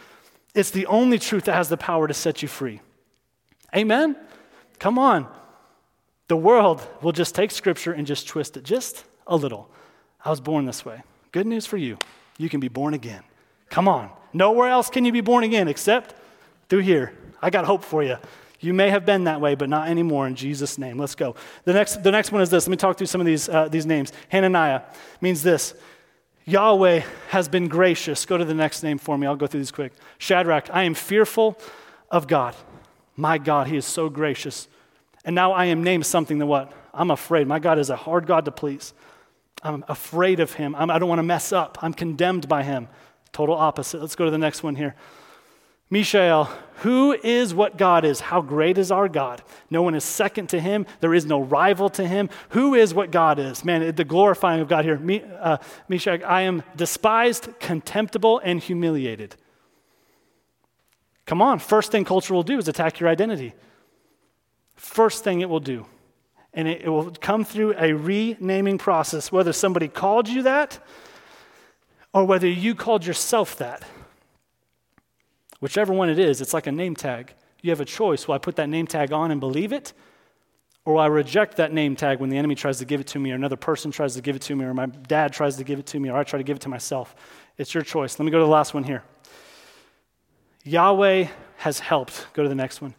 [0.53, 2.81] It's the only truth that has the power to set you free.
[3.75, 4.15] Amen?
[4.79, 5.27] Come on.
[6.27, 9.69] The world will just take scripture and just twist it just a little.
[10.23, 11.01] I was born this way.
[11.31, 11.97] Good news for you.
[12.37, 13.23] You can be born again.
[13.69, 14.09] Come on.
[14.33, 16.15] Nowhere else can you be born again except
[16.69, 17.13] through here.
[17.41, 18.17] I got hope for you.
[18.59, 20.99] You may have been that way, but not anymore in Jesus' name.
[20.99, 21.35] Let's go.
[21.63, 22.67] The next, the next one is this.
[22.67, 24.13] Let me talk through some of these, uh, these names.
[24.29, 24.83] Hananiah
[25.19, 25.73] means this
[26.45, 28.25] Yahweh has been gracious.
[28.25, 29.25] Go to the next name for me.
[29.25, 29.93] I'll go through these quick.
[30.19, 31.57] Shadrach, I am fearful
[32.11, 32.55] of God.
[33.15, 34.67] My God, He is so gracious.
[35.25, 36.71] And now I am named something that what?
[36.93, 37.47] I'm afraid.
[37.47, 38.93] My God is a hard God to please.
[39.63, 40.75] I'm afraid of Him.
[40.75, 41.77] I'm, I do not want to mess up.
[41.81, 42.87] I'm condemned by Him.
[43.31, 44.01] Total opposite.
[44.01, 44.95] Let's go to the next one here.
[45.91, 46.45] Mishael,
[46.77, 48.21] who is what God is?
[48.21, 49.43] How great is our God?
[49.69, 50.87] No one is second to him.
[51.01, 52.29] There is no rival to him.
[52.49, 53.63] Who is what God is?
[53.63, 54.97] Man, the glorifying of God here.
[54.97, 55.57] Me, uh,
[55.89, 59.35] Meshach, I am despised, contemptible, and humiliated.
[61.27, 63.53] Come on, first thing culture will do is attack your identity.
[64.75, 65.85] First thing it will do.
[66.53, 70.79] And it, it will come through a renaming process, whether somebody called you that
[72.13, 73.83] or whether you called yourself that.
[75.61, 77.33] Whichever one it is, it's like a name tag.
[77.61, 78.27] You have a choice.
[78.27, 79.93] Will I put that name tag on and believe it?
[80.83, 83.19] Or will I reject that name tag when the enemy tries to give it to
[83.19, 85.63] me, or another person tries to give it to me, or my dad tries to
[85.63, 87.15] give it to me, or I try to give it to myself?
[87.57, 88.17] It's your choice.
[88.17, 89.03] Let me go to the last one here.
[90.63, 92.25] Yahweh has helped.
[92.33, 92.95] Go to the next one.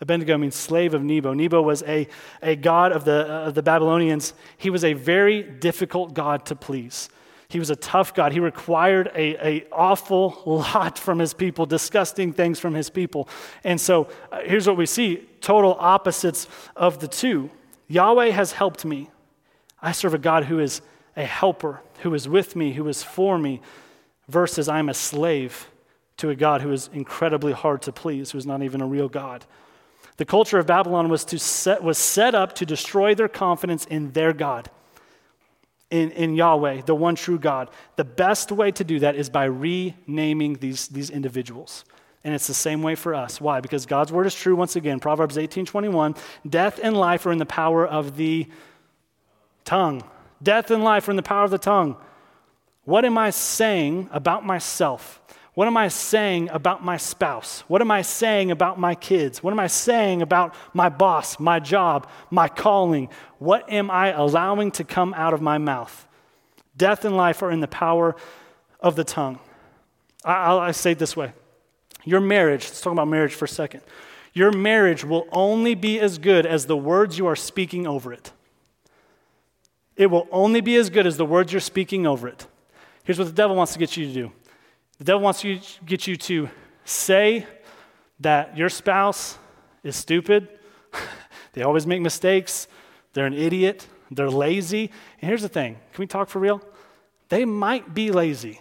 [0.00, 1.34] Abednego means slave of Nebo.
[1.34, 2.06] Nebo was a,
[2.40, 4.32] a god of the, uh, of the Babylonians.
[4.56, 7.08] He was a very difficult god to please.
[7.50, 8.32] He was a tough God.
[8.32, 13.26] He required a, a awful lot from his people, disgusting things from his people.
[13.64, 17.50] And so uh, here's what we see total opposites of the two.
[17.86, 19.08] Yahweh has helped me.
[19.80, 20.82] I serve a God who is
[21.16, 23.62] a helper, who is with me, who is for me,
[24.28, 25.70] versus I'm a slave
[26.18, 29.08] to a God who is incredibly hard to please, who is not even a real
[29.08, 29.46] God.
[30.18, 34.12] The culture of Babylon was, to set, was set up to destroy their confidence in
[34.12, 34.68] their God
[35.90, 37.70] in, in Yahweh, the one true God.
[37.96, 41.84] The best way to do that is by renaming these, these individuals.
[42.24, 43.40] And it's the same way for us.
[43.40, 43.60] Why?
[43.60, 45.00] Because God's word is true once again.
[45.00, 46.14] Proverbs 18 21.
[46.48, 48.46] Death and life are in the power of the
[49.64, 50.02] tongue.
[50.42, 51.96] Death and life are in the power of the tongue.
[52.84, 55.20] What am I saying about myself?
[55.58, 57.64] What am I saying about my spouse?
[57.66, 59.42] What am I saying about my kids?
[59.42, 63.08] What am I saying about my boss, my job, my calling?
[63.40, 66.06] What am I allowing to come out of my mouth?
[66.76, 68.14] Death and life are in the power
[68.78, 69.40] of the tongue.
[70.24, 71.32] I, I say it this way
[72.04, 73.80] Your marriage, let's talk about marriage for a second.
[74.34, 78.30] Your marriage will only be as good as the words you are speaking over it.
[79.96, 82.46] It will only be as good as the words you're speaking over it.
[83.02, 84.32] Here's what the devil wants to get you to do
[84.98, 86.50] the devil wants to get you to
[86.84, 87.46] say
[88.20, 89.38] that your spouse
[89.82, 90.48] is stupid,
[91.52, 92.66] they always make mistakes,
[93.12, 94.90] they're an idiot, they're lazy.
[95.20, 96.60] And here's the thing can we talk for real?
[97.28, 98.60] They might be lazy.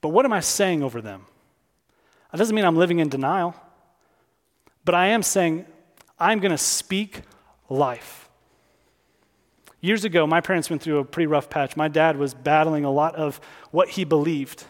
[0.00, 1.26] But what am I saying over them?
[2.30, 3.54] That doesn't mean I'm living in denial,
[4.84, 5.64] but I am saying
[6.18, 7.22] I'm going to speak
[7.68, 8.21] life.
[9.82, 11.76] Years ago, my parents went through a pretty rough patch.
[11.76, 13.40] My dad was battling a lot of
[13.72, 14.64] what he believed.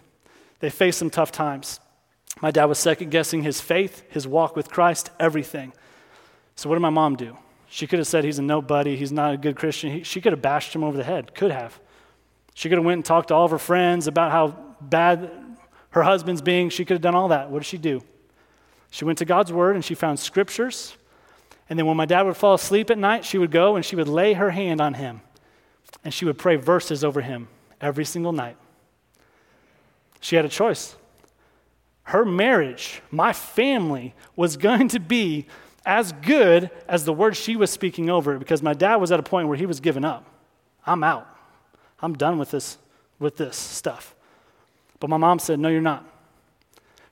[0.61, 1.81] They faced some tough times.
[2.41, 5.75] My dad was second guessing his faith, his walk with Christ, everything.
[6.57, 7.37] So, what did my mom do?
[7.69, 9.93] She could have said he's a nobody, he's not a good Christian.
[9.93, 11.79] He, she could have bashed him over the head, could have.
[12.55, 15.31] She could have went and talked to all of her friends about how bad
[15.91, 16.71] her husband's being.
[16.71, 17.51] She could have done all that.
[17.51, 18.03] What did she do?
[18.91, 20.97] She went to God's word and she found scriptures.
[21.73, 23.97] And then when my dad would fall asleep at night, she would go and she
[23.97, 25.23] would lay her hand on him
[26.05, 27.49] and she would pray verses over him
[27.81, 28.59] every single night.
[30.21, 30.95] She had a choice.
[32.03, 35.47] Her marriage, my family, was going to be
[35.87, 39.19] as good as the word she was speaking over it because my dad was at
[39.19, 40.27] a point where he was giving up.
[40.85, 41.27] I'm out.
[42.01, 42.77] I'm done with this,
[43.19, 44.15] with this stuff.
[45.01, 46.07] But my mom said, No, you're not.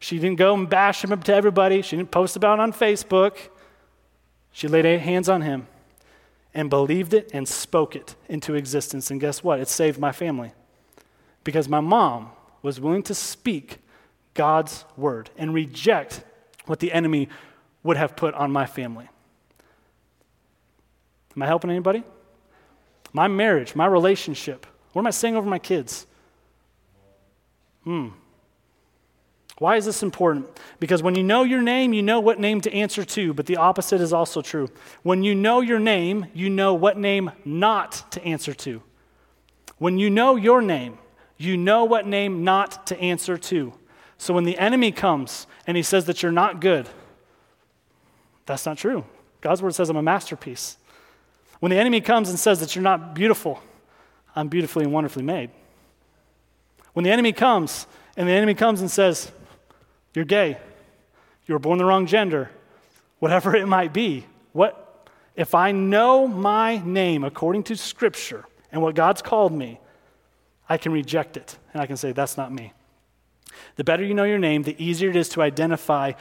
[0.01, 1.81] She didn't go and bash him up to everybody.
[1.81, 3.39] She didn't post about it on Facebook.
[4.53, 5.67] She laid hands on him
[6.53, 9.11] and believed it and spoke it into existence.
[9.11, 9.61] And guess what?
[9.61, 10.53] It saved my family.
[11.45, 12.31] Because my mom
[12.63, 13.79] was willing to speak
[14.35, 16.23] God's word and reject
[16.67, 17.29] what the enemy
[17.83, 19.09] would have put on my family.
[21.37, 22.03] Am I helping anybody?
[23.13, 24.67] My marriage, my relationship.
[24.93, 26.07] What am I saying over my kids?
[27.85, 28.09] Hmm.
[29.61, 30.47] Why is this important?
[30.79, 33.59] Because when you know your name, you know what name to answer to, but the
[33.59, 34.71] opposite is also true.
[35.03, 38.83] When you know your name, you know what name not to answer to.
[39.77, 40.97] When you know your name,
[41.37, 43.75] you know what name not to answer to.
[44.17, 46.89] So when the enemy comes and he says that you're not good,
[48.47, 49.05] that's not true.
[49.43, 50.79] God's word says I'm a masterpiece.
[51.59, 53.61] When the enemy comes and says that you're not beautiful,
[54.35, 55.51] I'm beautifully and wonderfully made.
[56.95, 59.31] When the enemy comes and the enemy comes and says,
[60.15, 60.59] you're gay.
[61.47, 62.51] You were born the wrong gender.
[63.19, 64.27] Whatever it might be.
[64.53, 69.81] What if I know my name according to scripture and what God's called me,
[70.69, 72.73] I can reject it and I can say that's not me.
[73.77, 76.13] The better you know your name, the easier it is to identify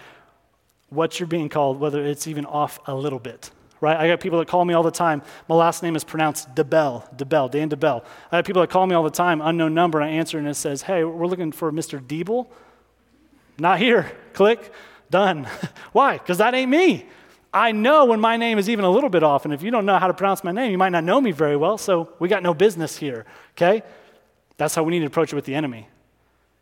[0.89, 3.51] what you're being called, whether it's even off a little bit.
[3.81, 3.95] Right?
[3.95, 5.21] I got people that call me all the time.
[5.47, 8.03] My last name is pronounced DeBell, DeBell, Dan DeBell.
[8.31, 10.01] I have people that call me all the time, unknown number.
[10.01, 11.99] and I answer and it says, "Hey, we're looking for Mr.
[11.99, 12.47] Diebel."
[13.59, 14.11] Not here.
[14.33, 14.71] Click.
[15.09, 15.47] Done.
[15.91, 16.17] Why?
[16.17, 17.05] Because that ain't me.
[17.53, 19.45] I know when my name is even a little bit off.
[19.45, 21.31] And if you don't know how to pronounce my name, you might not know me
[21.31, 21.77] very well.
[21.77, 23.25] So we got no business here.
[23.51, 23.81] Okay?
[24.57, 25.87] That's how we need to approach it with the enemy.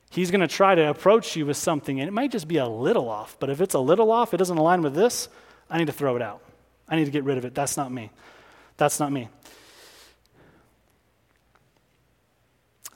[0.09, 2.67] He's going to try to approach you with something, and it might just be a
[2.67, 3.35] little off.
[3.39, 5.27] But if it's a little off, it doesn't align with this,
[5.69, 6.41] I need to throw it out.
[6.87, 7.53] I need to get rid of it.
[7.53, 8.11] That's not me.
[8.77, 9.27] That's not me.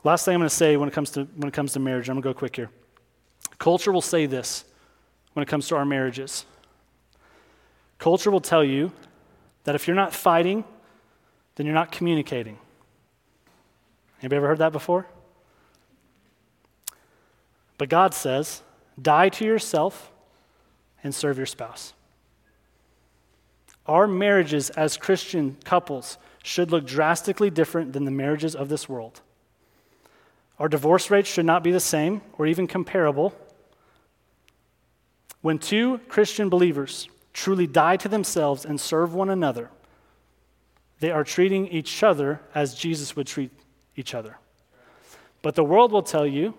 [0.04, 2.08] Last thing I'm going to say when it comes to, when it comes to marriage,
[2.08, 2.70] I'm going to go quick here.
[3.62, 4.66] Culture will say this
[5.34, 6.46] when it comes to our marriages.
[8.00, 8.92] Culture will tell you
[9.66, 10.64] that if you're not fighting,
[11.54, 12.58] then you're not communicating.
[14.20, 15.06] Anybody ever heard that before?
[17.78, 18.64] But God says,
[19.00, 20.12] die to yourself
[21.04, 21.94] and serve your spouse.
[23.86, 29.22] Our marriages as Christian couples should look drastically different than the marriages of this world.
[30.58, 33.36] Our divorce rates should not be the same or even comparable
[35.42, 39.70] when two Christian believers truly die to themselves and serve one another,
[41.00, 43.52] they are treating each other as Jesus would treat
[43.96, 44.38] each other.
[45.42, 46.54] But the world will tell you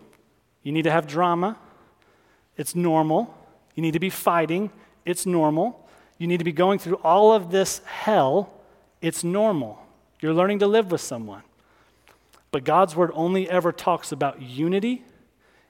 [0.63, 1.57] you need to have drama,
[2.57, 3.37] it's normal.
[3.75, 4.71] You need to be fighting,
[5.05, 5.89] it's normal.
[6.19, 8.53] You need to be going through all of this hell,
[9.01, 9.85] it's normal.
[10.21, 11.43] You're learning to live with someone.
[12.51, 15.05] But God's word only ever talks about unity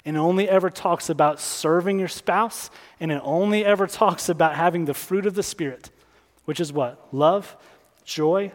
[0.04, 4.84] and only ever talks about serving your spouse, and it only ever talks about having
[4.84, 5.90] the fruit of the Spirit,
[6.44, 7.08] which is what?
[7.12, 7.56] Love,
[8.04, 8.52] joy,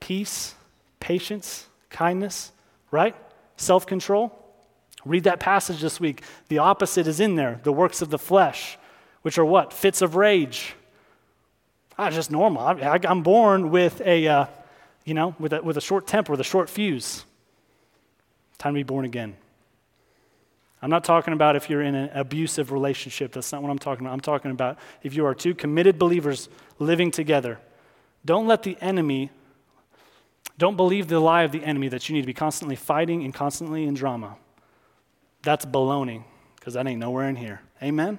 [0.00, 0.54] peace,
[1.00, 2.52] patience, kindness,
[2.90, 3.14] right?
[3.56, 4.34] Self control.
[5.04, 6.22] Read that passage this week.
[6.48, 8.76] The opposite is in there the works of the flesh,
[9.22, 9.72] which are what?
[9.72, 10.74] Fits of rage.
[11.96, 12.62] Ah, just normal.
[12.62, 14.46] I, am born with a, uh,
[15.04, 17.24] you know, with a, with a short temper, with a short fuse.
[18.58, 19.36] Time to be born again.
[20.80, 23.32] I'm not talking about if you're in an abusive relationship.
[23.32, 24.12] That's not what I'm talking about.
[24.12, 27.58] I'm talking about if you are two committed believers living together.
[28.24, 29.30] Don't let the enemy,
[30.56, 33.34] don't believe the lie of the enemy that you need to be constantly fighting and
[33.34, 34.36] constantly in drama.
[35.42, 36.24] That's baloney,
[36.56, 37.60] because that ain't nowhere in here.
[37.82, 38.18] Amen?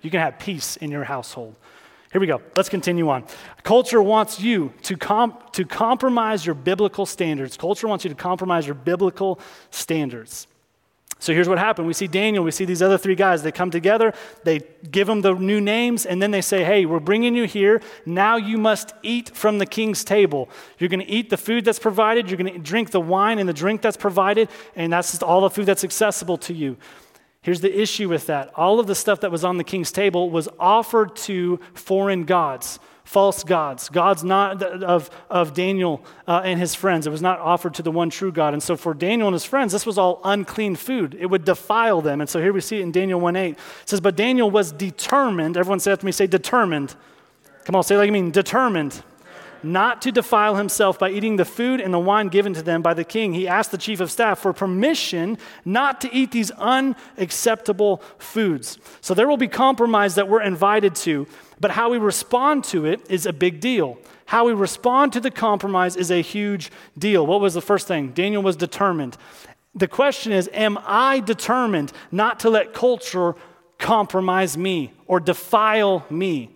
[0.00, 1.54] You can have peace in your household.
[2.12, 2.42] Here we go.
[2.56, 3.24] Let's continue on.
[3.62, 7.56] Culture wants you to, comp- to compromise your biblical standards.
[7.56, 10.46] Culture wants you to compromise your biblical standards.
[11.22, 11.86] So here's what happened.
[11.86, 13.44] We see Daniel, we see these other three guys.
[13.44, 14.58] They come together, they
[14.90, 17.80] give them the new names, and then they say, Hey, we're bringing you here.
[18.04, 20.50] Now you must eat from the king's table.
[20.80, 23.48] You're going to eat the food that's provided, you're going to drink the wine and
[23.48, 26.76] the drink that's provided, and that's just all the food that's accessible to you.
[27.42, 30.28] Here's the issue with that all of the stuff that was on the king's table
[30.28, 36.74] was offered to foreign gods, false gods, gods not of, of Daniel uh, and his
[36.74, 37.06] friends.
[37.06, 38.54] It was not offered to the one true God.
[38.54, 41.16] And so for Daniel and his friends, this was all unclean food.
[41.18, 42.20] It would defile them.
[42.20, 43.50] And so here we see it in Daniel 1 8.
[43.50, 45.56] It says, But Daniel was determined.
[45.56, 46.94] Everyone say after me, say determined.
[47.64, 49.02] Come on, say like I mean, determined
[49.62, 52.94] not to defile himself by eating the food and the wine given to them by
[52.94, 53.32] the king.
[53.32, 58.78] He asked the chief of staff for permission not to eat these unacceptable foods.
[59.00, 61.26] So there will be compromise that we're invited to,
[61.62, 63.96] but how we respond to it is a big deal.
[64.26, 67.24] How we respond to the compromise is a huge deal.
[67.24, 68.10] What was the first thing?
[68.10, 69.16] Daniel was determined.
[69.72, 73.36] The question is Am I determined not to let culture
[73.78, 76.50] compromise me or defile me?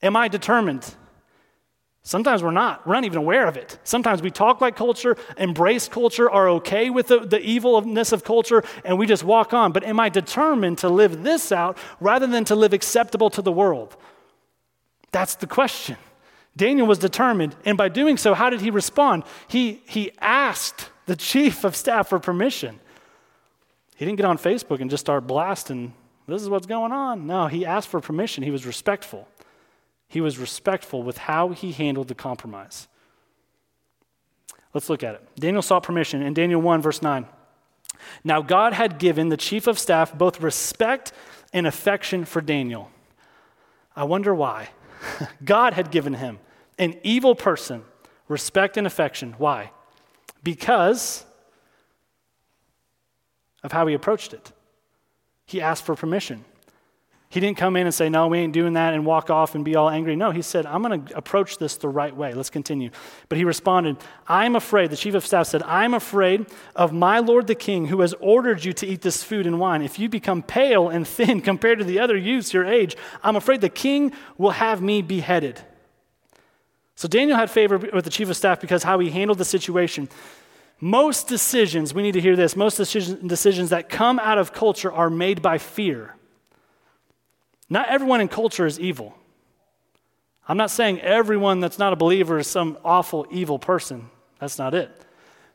[0.00, 0.94] Am I determined?
[2.06, 2.86] Sometimes we're not.
[2.86, 3.78] We're not even aware of it.
[3.82, 8.62] Sometimes we talk like culture, embrace culture, are okay with the, the evilness of culture,
[8.84, 9.72] and we just walk on.
[9.72, 13.50] But am I determined to live this out rather than to live acceptable to the
[13.50, 13.96] world?
[15.12, 15.96] That's the question.
[16.54, 19.24] Daniel was determined, and by doing so, how did he respond?
[19.48, 22.80] He, he asked the chief of staff for permission.
[23.96, 25.94] He didn't get on Facebook and just start blasting,
[26.26, 27.26] this is what's going on.
[27.26, 28.42] No, he asked for permission.
[28.42, 29.28] He was respectful.
[30.08, 32.88] He was respectful with how he handled the compromise.
[34.72, 35.28] Let's look at it.
[35.36, 37.26] Daniel sought permission in Daniel 1, verse 9.
[38.24, 41.12] Now, God had given the chief of staff both respect
[41.52, 42.90] and affection for Daniel.
[43.94, 44.70] I wonder why.
[45.44, 46.40] God had given him,
[46.78, 47.84] an evil person,
[48.28, 49.34] respect and affection.
[49.38, 49.70] Why?
[50.42, 51.24] Because
[53.62, 54.52] of how he approached it.
[55.46, 56.44] He asked for permission.
[57.34, 59.64] He didn't come in and say, No, we ain't doing that, and walk off and
[59.64, 60.14] be all angry.
[60.14, 62.32] No, he said, I'm going to approach this the right way.
[62.32, 62.90] Let's continue.
[63.28, 63.96] But he responded,
[64.28, 68.02] I'm afraid, the chief of staff said, I'm afraid of my lord the king, who
[68.02, 69.82] has ordered you to eat this food and wine.
[69.82, 73.62] If you become pale and thin compared to the other youths your age, I'm afraid
[73.62, 75.60] the king will have me beheaded.
[76.94, 80.08] So Daniel had favor with the chief of staff because how he handled the situation.
[80.78, 85.10] Most decisions, we need to hear this, most decisions that come out of culture are
[85.10, 86.14] made by fear.
[87.74, 89.18] Not everyone in culture is evil.
[90.46, 94.10] I'm not saying everyone that's not a believer is some awful, evil person.
[94.38, 94.92] That's not it.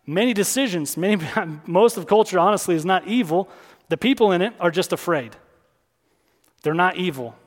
[0.05, 1.23] Many decisions, many,
[1.65, 3.47] most of culture, honestly, is not evil.
[3.88, 5.34] The people in it are just afraid.
[6.62, 7.38] They're not evil.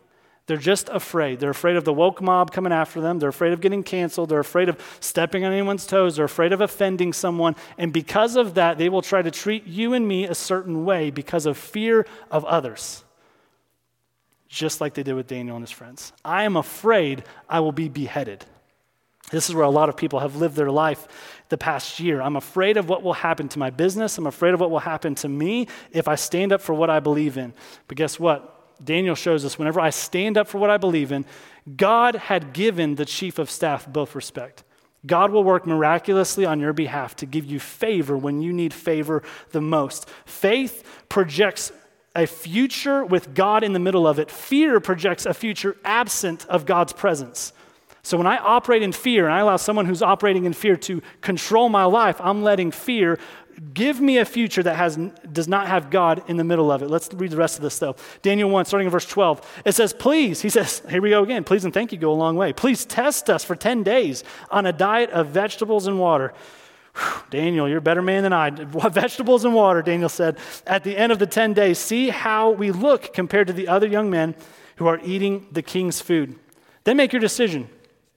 [0.47, 1.39] They're just afraid.
[1.39, 3.19] They're afraid of the woke mob coming after them.
[3.19, 4.31] They're afraid of getting canceled.
[4.31, 6.17] They're afraid of stepping on anyone's toes.
[6.17, 7.57] They're afraid of offending someone.
[7.77, 11.11] And because of that, they will try to treat you and me a certain way
[11.11, 13.05] because of fear of others
[14.53, 16.13] just like they did with Daniel and his friends.
[16.23, 18.45] I am afraid I will be beheaded.
[19.31, 21.09] This is where a lot of people have lived their life
[21.49, 22.21] the past year.
[22.21, 24.19] I'm afraid of what will happen to my business.
[24.19, 27.01] I'm afraid of what will happen to me if I stand up for what I
[27.01, 27.55] believe in.
[27.89, 28.85] But guess what?
[28.85, 31.25] Daniel shows us whenever I stand up for what I believe in,
[31.75, 34.65] God had given the chief of staff both respect.
[35.07, 39.23] God will work miraculously on your behalf to give you favor when you need favor
[39.53, 40.09] the most.
[40.27, 41.73] Faith projects
[42.15, 44.31] a future with God in the middle of it.
[44.31, 47.53] Fear projects a future absent of God's presence.
[48.03, 51.01] So when I operate in fear and I allow someone who's operating in fear to
[51.21, 53.19] control my life, I'm letting fear
[53.75, 54.97] give me a future that has,
[55.33, 56.89] does not have God in the middle of it.
[56.89, 57.97] Let's read the rest of this though.
[58.23, 59.63] Daniel 1, starting in verse 12.
[59.65, 61.45] It says, Please, he says, here we go again.
[61.45, 62.53] Please and thank you go a long way.
[62.53, 66.33] Please test us for 10 days on a diet of vegetables and water.
[67.31, 68.51] Daniel, you're a better man than I.
[68.91, 70.39] Vegetables and water, Daniel said.
[70.67, 73.87] At the end of the 10 days, see how we look compared to the other
[73.87, 74.35] young men
[74.77, 76.39] who are eating the king's food.
[76.85, 77.69] Then make your decision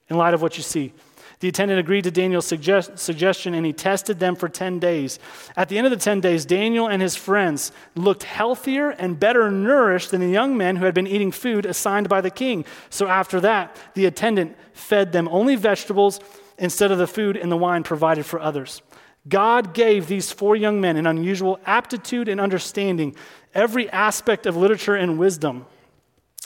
[0.09, 0.93] in light of what you see.
[1.39, 5.19] The attendant agreed to Daniel's suggest- suggestion and he tested them for 10 days.
[5.55, 9.51] At the end of the 10 days, Daniel and his friends looked healthier and better
[9.51, 12.65] nourished than the young men who had been eating food assigned by the king.
[12.89, 16.19] So after that, the attendant fed them only vegetables
[16.57, 18.81] instead of the food and the wine provided for others.
[19.27, 23.15] God gave these four young men an unusual aptitude and understanding,
[23.53, 25.65] every aspect of literature and wisdom.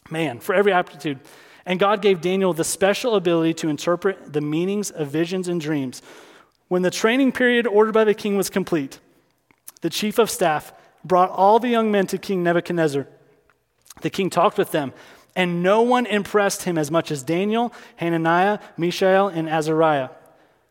[0.10, 1.20] Man, for every aptitude.
[1.66, 6.02] And God gave Daniel the special ability to interpret the meanings of visions and dreams.
[6.68, 9.00] When the training period ordered by the king was complete,
[9.82, 13.08] the chief of staff brought all the young men to King Nebuchadnezzar.
[14.02, 14.94] The king talked with them
[15.36, 20.10] and no one impressed him as much as Daniel, Hananiah, Mishael, and Azariah.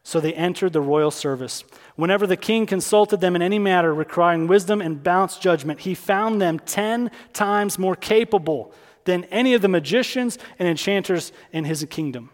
[0.03, 1.65] So they entered the royal service.
[1.97, 6.41] Whenever the king consulted them in any matter requiring wisdom and balanced judgment, he found
[6.41, 8.73] them ten times more capable
[9.05, 12.31] than any of the magicians and enchanters in his kingdom.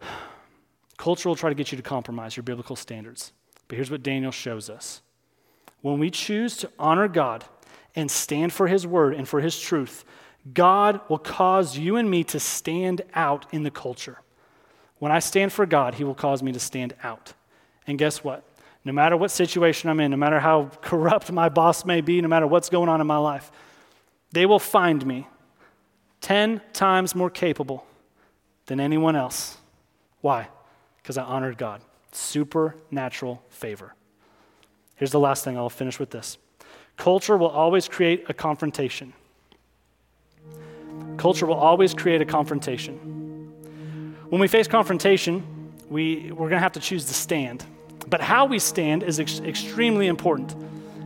[0.96, 3.32] Culture will try to get you to compromise your biblical standards.
[3.68, 5.02] But here's what Daniel shows us
[5.82, 7.44] When we choose to honor God
[7.94, 10.04] and stand for His word and for His truth,
[10.54, 14.18] God will cause you and me to stand out in the culture.
[14.98, 17.34] When I stand for God, He will cause me to stand out.
[17.86, 18.44] And guess what?
[18.84, 22.28] No matter what situation I'm in, no matter how corrupt my boss may be, no
[22.28, 23.50] matter what's going on in my life,
[24.32, 25.26] they will find me
[26.20, 27.86] 10 times more capable
[28.66, 29.58] than anyone else.
[30.20, 30.48] Why?
[31.02, 31.82] Because I honored God.
[32.12, 33.94] Supernatural favor.
[34.96, 36.38] Here's the last thing, I'll finish with this.
[36.96, 39.12] Culture will always create a confrontation.
[41.16, 42.96] Culture will always create a confrontation.
[44.28, 45.44] When we face confrontation,
[45.88, 47.64] we, we're going to have to choose to stand.
[48.08, 50.54] But how we stand is ex- extremely important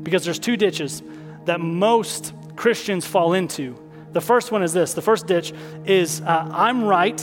[0.04, 1.02] because there's two ditches
[1.46, 3.76] that most Christians fall into.
[4.12, 5.52] The first one is this the first ditch
[5.84, 7.20] is uh, I'm right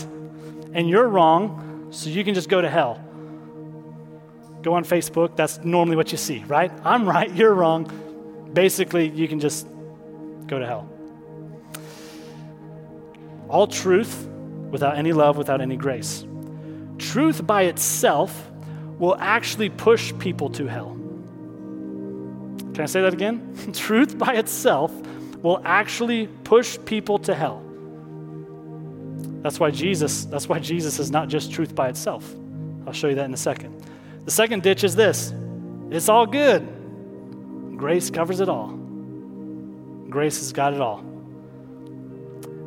[0.74, 3.03] and you're wrong, so you can just go to hell.
[4.62, 6.72] Go on Facebook, that's normally what you see, right?
[6.84, 7.89] I'm right, you're wrong.
[8.54, 9.68] Basically, you can just
[10.47, 10.89] go to hell.
[13.49, 14.28] All truth
[14.70, 16.26] without any love, without any grace.
[16.97, 18.49] Truth by itself
[18.99, 20.97] will actually push people to hell.
[22.74, 23.56] Can I say that again?
[23.74, 24.93] truth by itself
[25.41, 27.62] will actually push people to hell.
[29.41, 32.36] That's why Jesus, that's why Jesus is not just truth by itself.
[32.86, 33.84] I'll show you that in a second.
[34.26, 35.34] The second ditch is this.
[35.89, 36.68] It's all good.
[37.82, 38.67] Grace covers it all.
[40.07, 41.01] Grace has got it all.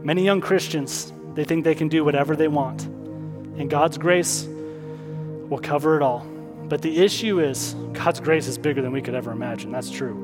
[0.03, 2.83] Many young Christians, they think they can do whatever they want.
[2.83, 6.27] And God's grace will cover it all.
[6.65, 9.71] But the issue is God's grace is bigger than we could ever imagine.
[9.71, 10.17] That's true.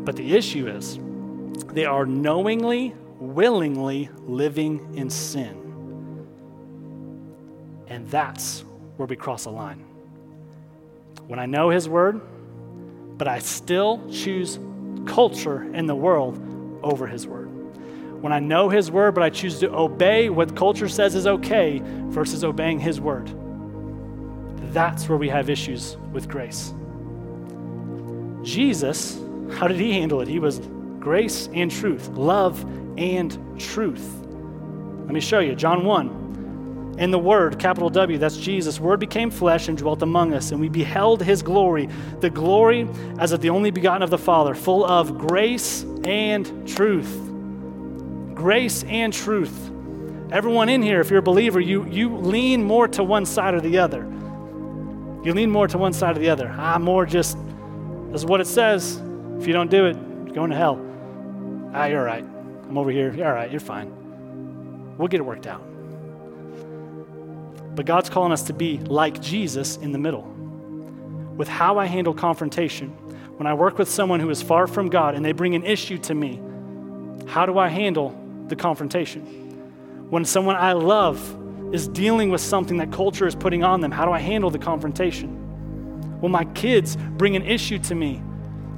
[0.00, 0.98] But the issue is
[1.72, 6.26] they are knowingly, willingly living in sin.
[7.86, 8.64] And that's
[8.96, 9.84] where we cross a line.
[11.28, 12.20] When I know His Word,
[13.16, 14.58] but I still choose
[15.06, 16.40] culture in the world
[16.82, 17.46] over His Word
[18.20, 21.80] when I know His word, but I choose to obey what culture says is okay
[22.06, 23.30] versus obeying His word.
[24.72, 26.74] That's where we have issues with grace.
[28.42, 29.20] Jesus,
[29.52, 30.28] how did He handle it?
[30.28, 30.60] He was
[30.98, 32.60] grace and truth, love
[32.98, 34.26] and truth.
[35.04, 35.54] Let me show you.
[35.54, 36.25] John 1.
[36.98, 40.60] In the Word, capital W, that's Jesus, Word became flesh and dwelt among us, and
[40.60, 41.88] we beheld His glory,
[42.20, 42.88] the glory
[43.18, 47.26] as of the only begotten of the Father, full of grace and truth
[48.36, 49.70] grace and truth.
[50.30, 53.60] Everyone in here, if you're a believer, you, you lean more to one side or
[53.60, 54.04] the other.
[55.24, 56.48] You lean more to one side or the other.
[56.48, 57.36] I'm more just,
[58.12, 59.02] this is what it says.
[59.38, 60.80] If you don't do it, you're going to hell.
[61.74, 62.24] Ah, you're all right.
[62.24, 63.12] I'm over here.
[63.14, 63.50] You're all right.
[63.50, 64.96] You're fine.
[64.98, 65.62] We'll get it worked out.
[67.76, 70.22] But God's calling us to be like Jesus in the middle.
[71.36, 72.88] With how I handle confrontation,
[73.36, 75.98] when I work with someone who is far from God and they bring an issue
[75.98, 76.40] to me,
[77.28, 78.18] how do I handle
[78.48, 79.22] the confrontation.
[80.10, 81.36] When someone I love
[81.74, 84.58] is dealing with something that culture is putting on them, how do I handle the
[84.58, 85.28] confrontation?
[86.20, 88.22] When my kids bring an issue to me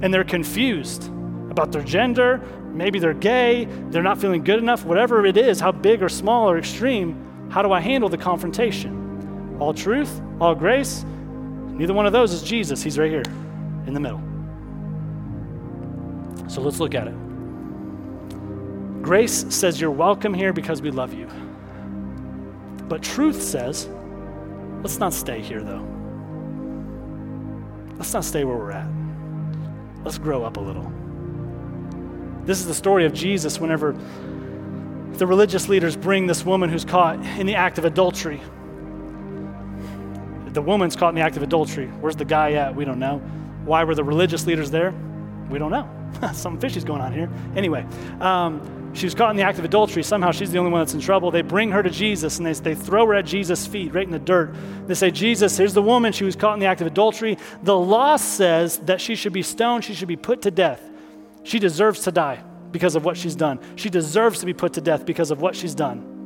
[0.01, 1.07] and they're confused
[1.49, 2.41] about their gender,
[2.73, 6.49] maybe they're gay, they're not feeling good enough, whatever it is, how big or small
[6.49, 9.57] or extreme, how do I handle the confrontation?
[9.59, 12.83] All truth, all grace, neither one of those is Jesus.
[12.83, 13.23] He's right here
[13.87, 14.21] in the middle.
[16.49, 17.15] So let's look at it.
[19.01, 21.27] Grace says you're welcome here because we love you.
[22.87, 23.89] But truth says,
[24.81, 25.85] let's not stay here though.
[27.97, 28.87] Let's not stay where we're at.
[30.03, 30.91] Let's grow up a little.
[32.45, 33.93] This is the story of Jesus whenever
[35.13, 38.41] the religious leaders bring this woman who's caught in the act of adultery.
[40.53, 41.87] The woman's caught in the act of adultery.
[41.87, 42.75] Where's the guy at?
[42.75, 43.19] We don't know.
[43.65, 44.93] Why were the religious leaders there?
[45.49, 45.89] We don't know.
[46.33, 47.29] Something fishy's going on here.
[47.55, 47.85] Anyway,
[48.19, 50.01] um, she was caught in the act of adultery.
[50.01, 51.29] Somehow she's the only one that's in trouble.
[51.31, 54.11] They bring her to Jesus and they, they throw her at Jesus' feet, right in
[54.11, 54.55] the dirt.
[54.87, 56.13] They say, Jesus, here's the woman.
[56.13, 57.37] She was caught in the act of adultery.
[57.61, 60.81] The law says that she should be stoned, she should be put to death.
[61.43, 63.59] She deserves to die because of what she's done.
[63.75, 66.17] She deserves to be put to death because of what she's done.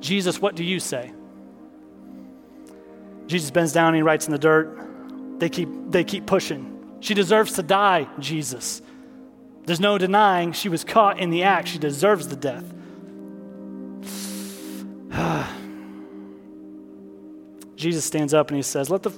[0.00, 1.12] Jesus, what do you say?
[3.26, 4.78] Jesus bends down and he writes in the dirt.
[5.38, 6.98] They keep, they keep pushing.
[7.00, 8.82] She deserves to die, Jesus.
[9.64, 11.68] There's no denying she was caught in the act.
[11.68, 12.64] She deserves the death.
[17.76, 19.12] Jesus stands up and he says, let the,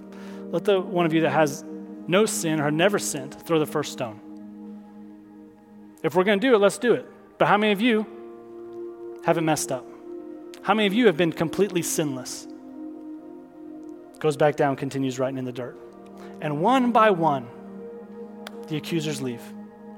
[0.50, 1.64] let the one of you that has
[2.06, 4.20] no sin or never sinned throw the first stone.
[6.02, 7.06] If we're going to do it, let's do it.
[7.38, 8.06] But how many of you
[9.24, 9.84] haven't messed up?
[10.62, 12.46] How many of you have been completely sinless?
[14.18, 15.76] Goes back down, continues writing in the dirt.
[16.40, 17.46] And one by one,
[18.68, 19.42] the accusers leave,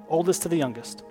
[0.08, 1.02] oldest to the youngest.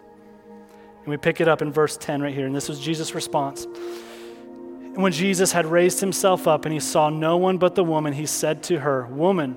[1.00, 3.66] And we pick it up in verse 10 right here, and this was Jesus' response.
[3.66, 8.14] And when Jesus had raised himself up and he saw no one but the woman,
[8.14, 9.54] he said to her, Woman,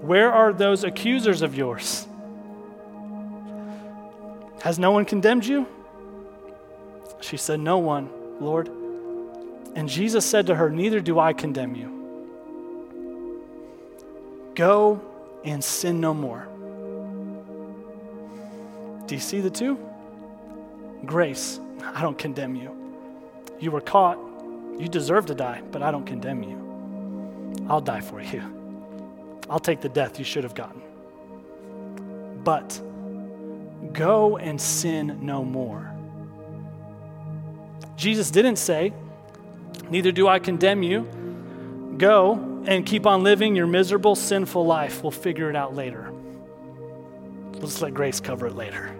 [0.00, 2.06] where are those accusers of yours?
[4.62, 5.66] Has no one condemned you?
[7.20, 8.08] She said, No one,
[8.38, 8.68] Lord.
[9.74, 11.90] And Jesus said to her, Neither do I condemn you.
[14.54, 15.02] Go
[15.44, 16.46] and sin no more.
[19.06, 19.80] Do you see the two?
[21.04, 22.70] Grace, I don't condemn you.
[23.58, 24.16] You were caught.
[24.78, 27.66] You deserve to die, but I don't condemn you.
[27.68, 28.42] I'll die for you.
[29.50, 30.82] I'll take the death you should have gotten.
[32.44, 32.80] But
[33.92, 35.94] go and sin no more.
[37.96, 38.92] Jesus didn't say,
[39.90, 41.02] Neither do I condemn you.
[41.98, 45.02] Go and keep on living your miserable, sinful life.
[45.02, 46.12] We'll figure it out later.
[47.54, 48.94] Let's let grace cover it later.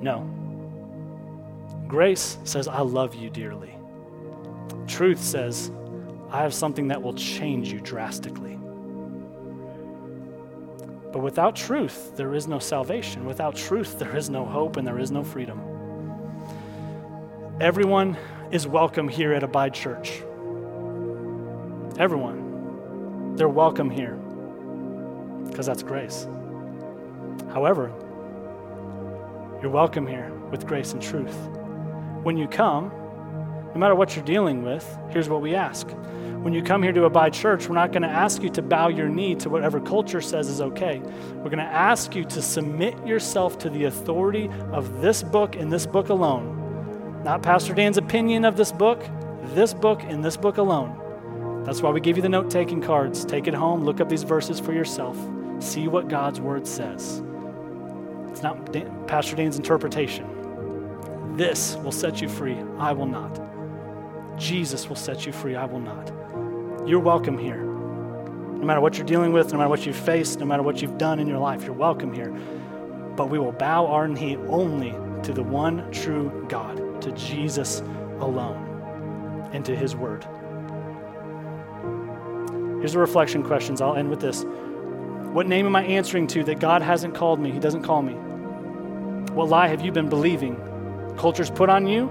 [0.00, 0.30] No.
[1.88, 3.74] Grace says, I love you dearly.
[4.86, 5.70] Truth says,
[6.30, 8.58] I have something that will change you drastically.
[11.14, 13.24] But without truth, there is no salvation.
[13.24, 15.60] Without truth, there is no hope and there is no freedom.
[17.60, 18.16] Everyone
[18.50, 20.24] is welcome here at Abide Church.
[22.00, 23.36] Everyone.
[23.36, 24.16] They're welcome here
[25.48, 26.26] because that's grace.
[27.52, 27.92] However,
[29.62, 31.36] you're welcome here with grace and truth.
[32.24, 32.90] When you come,
[33.74, 35.88] no matter what you're dealing with, here's what we ask.
[35.88, 38.88] When you come here to Abide Church, we're not going to ask you to bow
[38.88, 40.98] your knee to whatever culture says is okay.
[40.98, 45.72] We're going to ask you to submit yourself to the authority of this book and
[45.72, 47.22] this book alone.
[47.24, 49.02] Not Pastor Dan's opinion of this book,
[49.54, 51.62] this book and this book alone.
[51.64, 53.24] That's why we give you the note taking cards.
[53.24, 55.16] Take it home, look up these verses for yourself,
[55.58, 57.22] see what God's word says.
[58.30, 61.36] It's not Dan, Pastor Dan's interpretation.
[61.36, 62.58] This will set you free.
[62.78, 63.53] I will not.
[64.38, 65.56] Jesus will set you free.
[65.56, 66.12] I will not.
[66.88, 67.62] You're welcome here.
[67.62, 70.98] No matter what you're dealing with, no matter what you've faced, no matter what you've
[70.98, 72.30] done in your life, you're welcome here.
[73.16, 77.80] But we will bow our knee only to the one true God, to Jesus
[78.20, 80.26] alone, and to his word.
[82.80, 83.80] Here's the reflection questions.
[83.80, 84.44] I'll end with this.
[84.44, 87.50] What name am I answering to that God hasn't called me?
[87.50, 88.12] He doesn't call me.
[89.32, 90.56] What lie have you been believing?
[91.16, 92.08] Culture's put on you,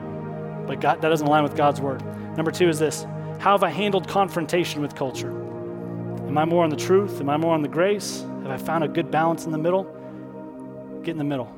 [0.65, 2.03] but God, that doesn't align with God's word.
[2.35, 3.05] Number two is this
[3.39, 5.29] How have I handled confrontation with culture?
[5.29, 7.19] Am I more on the truth?
[7.19, 8.21] Am I more on the grace?
[8.43, 9.83] Have I found a good balance in the middle?
[11.03, 11.51] Get in the middle.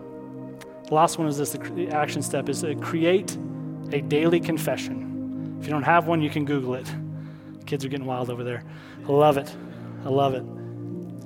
[0.88, 3.38] The last one is this the action step is to create
[3.92, 5.58] a daily confession.
[5.60, 6.94] If you don't have one, you can Google it.
[7.66, 8.64] Kids are getting wild over there.
[9.08, 9.56] I love it.
[10.04, 10.44] I love it.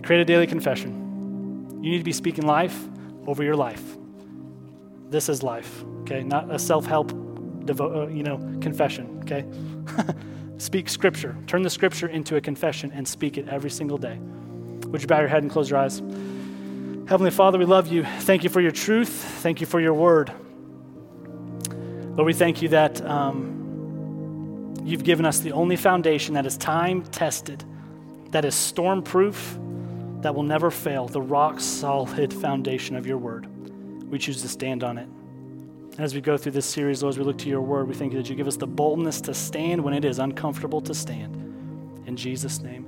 [0.04, 1.80] Create a daily confession.
[1.82, 2.88] You need to be speaking life
[3.28, 3.98] over your life.
[5.10, 6.24] This is life, okay?
[6.24, 7.12] Not a self-help,
[7.70, 9.46] devo- uh, you know, confession, okay?
[10.58, 11.36] speak scripture.
[11.48, 14.18] Turn the scripture into a confession and speak it every single day.
[14.88, 16.00] Would you bow your head and close your eyes?
[17.08, 18.04] Heavenly Father, we love you.
[18.04, 19.10] Thank you for your truth.
[19.10, 20.32] Thank you for your word.
[22.16, 27.04] Lord, we thank you that um, you've given us the only foundation that is time
[27.04, 27.64] tested,
[28.32, 29.58] that is storm proof,
[30.22, 33.48] that will never fail, the rock solid foundation of your word.
[34.12, 35.08] We choose to stand on it.
[36.00, 38.14] As we go through this series, Lord, as we look to your word, we thank
[38.14, 41.36] you that you give us the boldness to stand when it is uncomfortable to stand.
[42.06, 42.88] In Jesus' name.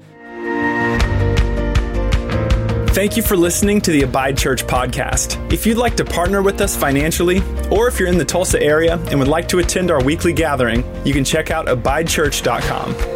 [2.92, 5.52] Thank you for listening to the Abide Church podcast.
[5.52, 8.96] If you'd like to partner with us financially, or if you're in the Tulsa area
[9.10, 13.11] and would like to attend our weekly gathering, you can check out abidechurch.com.